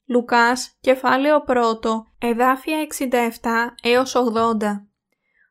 Λουκάς, 0.06 0.78
κεφάλαιο 0.82 1.44
1, 1.48 1.54
εδάφια 2.20 2.78
67 2.80 3.76
έως 3.82 4.16
80. 4.16 4.89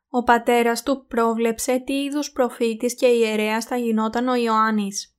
Ο 0.08 0.22
πατέρας 0.22 0.82
του 0.82 1.06
πρόβλεψε 1.06 1.78
τι 1.78 1.92
είδους 1.92 2.32
προφήτης 2.32 2.94
και 2.94 3.06
ιερέας 3.06 3.64
θα 3.64 3.76
γινόταν 3.76 4.28
ο 4.28 4.34
Ιωάννης. 4.34 5.16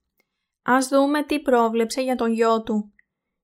Ας 0.63 0.87
δούμε 0.87 1.23
τι 1.23 1.39
πρόβλεψε 1.39 2.01
για 2.01 2.15
τον 2.15 2.31
γιο 2.31 2.63
του. 2.63 2.93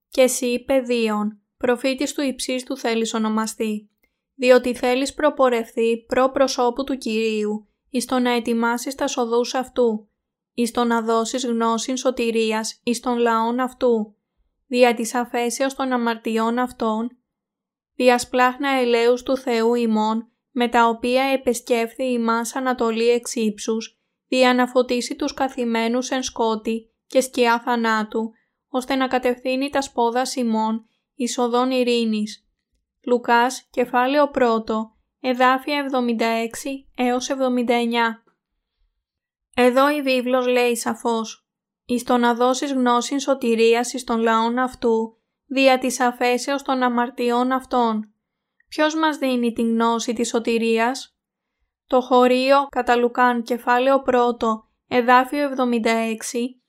«Και 0.08 0.22
εσύ, 0.22 0.64
παιδίον, 0.64 1.40
προφήτης 1.56 2.12
του 2.12 2.22
υψίστου 2.22 2.76
θέλεις 2.76 3.14
ονομαστεί, 3.14 3.90
διότι 4.34 4.74
θέλεις 4.74 5.14
προπορευθεί 5.14 6.04
προ 6.06 6.30
προσώπου 6.30 6.84
του 6.84 6.96
Κυρίου, 6.96 7.68
εις 7.90 8.04
το 8.04 8.18
να 8.18 8.30
ετοιμάσεις 8.30 8.94
τα 8.94 9.06
σοδούς 9.06 9.54
αυτού, 9.54 10.08
εις 10.54 10.70
το 10.70 10.84
να 10.84 11.02
δώσεις 11.02 11.46
γνώσιν 11.46 11.96
σωτηρίας 11.96 12.80
εις 12.82 13.00
των 13.00 13.18
λαών 13.18 13.60
αυτού, 13.60 14.14
δια 14.66 14.94
της 14.94 15.14
αφέσεως 15.14 15.74
των 15.74 15.92
αμαρτιών 15.92 16.58
αυτών, 16.58 17.16
δια 17.94 18.18
σπλάχνα 18.18 18.68
ελέους 18.68 19.22
του 19.22 19.36
Θεού 19.36 19.74
ημών, 19.74 20.30
με 20.58 20.68
τα 20.68 20.88
οποία 20.88 21.22
επεσκέφθη 21.22 22.04
ημάς 22.04 22.54
Ανατολή 22.54 23.08
εξ 23.08 23.34
ύψους, 23.34 23.98
δια 24.28 24.54
να 24.54 24.66
φωτίσει 24.66 25.16
τους 25.16 25.34
καθημένους 25.34 26.10
εν 26.10 26.22
σκότη 26.22 26.90
και 27.06 27.20
σκιά 27.20 27.60
θανάτου, 27.60 28.32
ώστε 28.68 28.94
να 28.94 29.08
κατευθύνει 29.08 29.70
τα 29.70 29.80
σπόδα 29.80 30.22
ημών 30.34 30.88
εις 31.14 31.38
οδόν 31.38 31.70
ειρήνης. 31.70 32.46
Λουκάς, 33.06 33.68
κεφάλαιο 33.70 34.30
1, 34.34 34.40
εδάφια 35.20 35.78
76 35.78 36.86
έως 36.94 37.28
79. 37.28 38.24
Εδώ 39.56 39.90
η 39.90 40.02
βίβλος 40.02 40.46
λέει 40.46 40.76
σαφώς 40.76 41.48
«Εις 41.84 42.02
το 42.02 42.16
να 42.16 42.34
δώσεις 42.34 42.72
γνώσιν 42.72 43.20
σωτηρίας 43.20 43.92
εις 43.92 44.04
των 44.04 44.20
λαών 44.20 44.58
αυτού, 44.58 45.16
δια 45.46 45.78
της 45.78 46.00
αφέσεως 46.00 46.62
των 46.62 46.82
αμαρτιών 46.82 47.52
αυτών». 47.52 48.10
Ποιος 48.76 48.94
μας 48.94 49.16
δίνει 49.16 49.52
την 49.52 49.70
γνώση 49.70 50.12
της 50.12 50.28
σωτηρίας; 50.28 51.16
Το 51.86 52.00
χωρίο 52.00 52.66
κατά 52.70 52.96
Λουκάν 52.96 53.42
κεφάλαιο 53.42 54.02
1, 54.06 54.12
εδάφιο 54.88 55.44
76, 55.44 56.60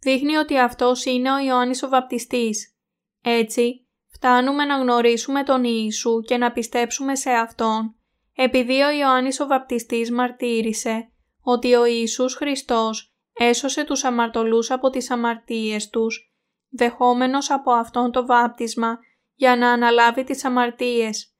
δείχνει 0.00 0.36
ότι 0.36 0.58
αυτός 0.58 1.04
είναι 1.04 1.32
ο 1.32 1.38
Ιωάννης 1.38 1.82
ο 1.82 1.88
Βαπτιστής. 1.88 2.76
Έτσι, 3.22 3.86
φτάνουμε 4.06 4.64
να 4.64 4.76
γνωρίσουμε 4.76 5.42
τον 5.42 5.64
Ιησού 5.64 6.20
και 6.20 6.36
να 6.36 6.52
πιστέψουμε 6.52 7.16
σε 7.16 7.30
Αυτόν, 7.30 7.94
επειδή 8.34 8.82
ο 8.82 8.90
Ιωάννης 8.90 9.40
ο 9.40 9.46
Βαπτιστής 9.46 10.10
μαρτύρησε 10.10 11.10
ότι 11.42 11.74
ο 11.74 11.84
Ιησούς 11.84 12.34
Χριστός 12.34 13.14
έσωσε 13.32 13.84
τους 13.84 14.04
αμαρτωλούς 14.04 14.70
από 14.70 14.90
τις 14.90 15.10
αμαρτίες 15.10 15.90
τους, 15.90 16.32
δεχόμενος 16.68 17.50
από 17.50 17.72
Αυτόν 17.72 18.12
το 18.12 18.26
βάπτισμα 18.26 18.98
για 19.34 19.56
να 19.56 19.72
αναλάβει 19.72 20.24
τις 20.24 20.44
αμαρτίες, 20.44 21.30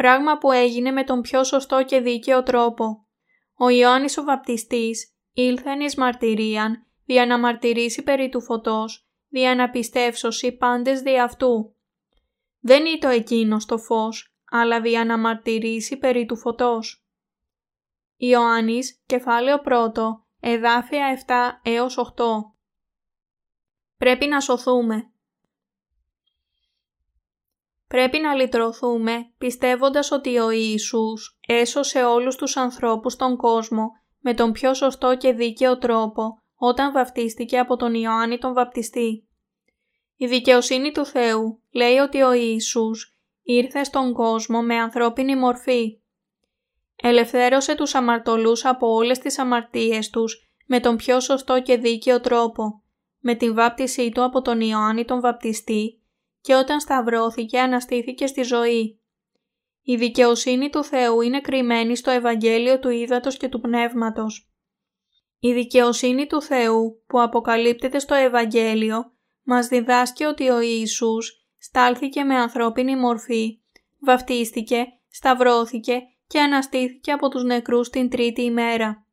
πράγμα 0.00 0.38
που 0.38 0.52
έγινε 0.52 0.90
με 0.90 1.04
τον 1.04 1.20
πιο 1.20 1.44
σωστό 1.44 1.84
και 1.84 2.00
δίκαιο 2.00 2.42
τρόπο. 2.42 3.06
Ο 3.54 3.68
Ιωάννης 3.68 4.16
ο 4.16 4.22
Βαπτιστής 4.22 5.14
ήλθεν 5.32 5.80
εις 5.80 5.94
μαρτυρίαν 5.94 6.86
δια 7.04 7.26
να 7.26 7.38
μαρτυρήσει 7.38 8.02
περί 8.02 8.28
του 8.28 8.42
φωτός, 8.42 9.08
δια 9.28 9.54
να 9.54 9.70
πιστεύσωση 9.70 10.52
πάντες 10.52 11.00
δι' 11.00 11.20
αυτού. 11.20 11.76
Δεν 12.60 12.86
ήταν 12.86 13.10
εκείνος 13.10 13.66
το 13.66 13.78
φως, 13.78 14.36
αλλά 14.50 14.80
δια 14.80 15.04
να 15.04 15.18
μαρτυρήσει 15.18 15.98
περί 15.98 16.26
του 16.26 16.36
φωτός. 16.36 17.04
Ιωάννης, 18.16 19.02
κεφάλαιο 19.06 19.60
1, 19.64 20.26
εδάφια 20.40 21.06
7 21.06 21.60
έως 21.62 21.96
8. 21.96 22.54
Πρέπει 23.96 24.26
να 24.26 24.40
σωθούμε. 24.40 25.09
Πρέπει 27.94 28.18
να 28.18 28.34
λυτρωθούμε 28.34 29.32
πιστεύοντας 29.38 30.10
ότι 30.10 30.38
ο 30.38 30.50
Ιησούς 30.50 31.38
έσωσε 31.46 32.04
όλους 32.04 32.36
τους 32.36 32.56
ανθρώπους 32.56 33.12
στον 33.12 33.36
κόσμο 33.36 33.90
με 34.20 34.34
τον 34.34 34.52
πιο 34.52 34.74
σωστό 34.74 35.16
και 35.16 35.32
δίκαιο 35.32 35.78
τρόπο 35.78 36.42
όταν 36.54 36.92
βαπτίστηκε 36.92 37.58
από 37.58 37.76
τον 37.76 37.94
Ιωάννη 37.94 38.38
τον 38.38 38.52
Βαπτιστή. 38.52 39.28
Η 40.16 40.26
δικαιοσύνη 40.26 40.92
του 40.92 41.06
Θεού 41.06 41.62
λέει 41.70 41.96
ότι 41.96 42.22
ο 42.22 42.32
Ιησούς 42.32 43.18
ήρθε 43.42 43.84
στον 43.84 44.12
κόσμο 44.12 44.62
με 44.62 44.76
ανθρώπινη 44.76 45.36
μορφή 45.36 46.00
Ελευθέρωσε 46.96 47.74
τους 47.74 47.94
αμαρτωλούς 47.94 48.64
από 48.64 48.92
όλες 48.92 49.18
τις 49.18 49.38
αμαρτίες 49.38 50.10
τους 50.10 50.52
με 50.66 50.80
τον 50.80 50.96
πιο 50.96 51.20
σωστό 51.20 51.62
και 51.62 51.76
δίκαιο 51.76 52.20
τρόπο, 52.20 52.82
με 53.18 53.34
την 53.34 53.54
βάπτισή 53.54 54.10
του 54.10 54.24
από 54.24 54.42
τον 54.42 54.60
Ιωάννη 54.60 55.04
τον 55.04 55.20
βαπτιστή 55.20 55.99
και 56.40 56.54
όταν 56.54 56.80
σταυρώθηκε 56.80 57.60
αναστήθηκε 57.60 58.26
στη 58.26 58.42
ζωή. 58.42 59.00
Η 59.82 59.96
δικαιοσύνη 59.96 60.70
του 60.70 60.84
Θεού 60.84 61.20
είναι 61.20 61.40
κρυμμένη 61.40 61.96
στο 61.96 62.10
Ευαγγέλιο 62.10 62.78
του 62.78 62.88
Ήδατος 62.88 63.36
και 63.36 63.48
του 63.48 63.60
Πνεύματος. 63.60 64.50
Η 65.38 65.52
δικαιοσύνη 65.52 66.26
του 66.26 66.42
Θεού 66.42 67.02
που 67.06 67.20
αποκαλύπτεται 67.20 67.98
στο 67.98 68.14
Ευαγγέλιο 68.14 69.12
μας 69.42 69.68
διδάσκει 69.68 70.24
ότι 70.24 70.48
ο 70.48 70.60
Ιησούς 70.60 71.46
στάλθηκε 71.58 72.24
με 72.24 72.34
ανθρώπινη 72.34 72.96
μορφή, 72.96 73.60
βαφτίστηκε, 74.00 74.86
σταυρώθηκε 75.08 76.02
και 76.26 76.40
αναστήθηκε 76.40 77.12
από 77.12 77.28
τους 77.28 77.42
νεκρούς 77.42 77.90
την 77.90 78.10
τρίτη 78.10 78.42
ημέρα. 78.42 79.06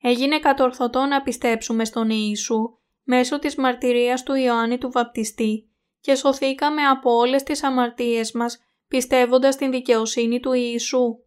Έγινε 0.00 0.38
κατορθωτό 0.38 1.04
να 1.04 1.22
πιστέψουμε 1.22 1.84
στον 1.84 2.10
Ιησού, 2.10 2.78
μέσω 3.02 3.38
της 3.38 3.56
μαρτυρίας 3.56 4.22
του 4.22 4.34
Ιωάννη 4.34 4.78
του 4.78 4.90
Βαπτιστή 4.90 5.73
και 6.04 6.14
σωθήκαμε 6.14 6.82
από 6.82 7.16
όλες 7.16 7.42
τις 7.42 7.62
αμαρτίες 7.62 8.32
μας 8.32 8.58
πιστεύοντας 8.88 9.56
την 9.56 9.70
δικαιοσύνη 9.70 10.40
του 10.40 10.52
Ιησού. 10.52 11.18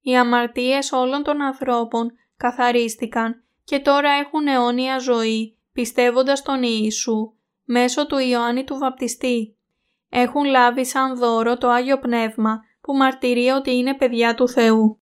Οι 0.00 0.16
αμαρτίες 0.16 0.92
όλων 0.92 1.22
των 1.22 1.40
ανθρώπων 1.40 2.12
καθαρίστηκαν 2.36 3.44
και 3.64 3.78
τώρα 3.78 4.10
έχουν 4.10 4.46
αιώνια 4.46 4.98
ζωή 4.98 5.58
πιστεύοντας 5.72 6.42
τον 6.42 6.62
Ιησού 6.62 7.32
μέσω 7.64 8.06
του 8.06 8.18
Ιωάννη 8.18 8.64
του 8.64 8.78
Βαπτιστή. 8.78 9.56
Έχουν 10.08 10.44
λάβει 10.44 10.86
σαν 10.86 11.16
δώρο 11.16 11.58
το 11.58 11.68
Άγιο 11.68 11.98
Πνεύμα 11.98 12.60
που 12.80 12.96
μαρτυρεί 12.96 13.48
ότι 13.48 13.76
είναι 13.76 13.94
παιδιά 13.94 14.34
του 14.34 14.48
Θεού. 14.48 15.02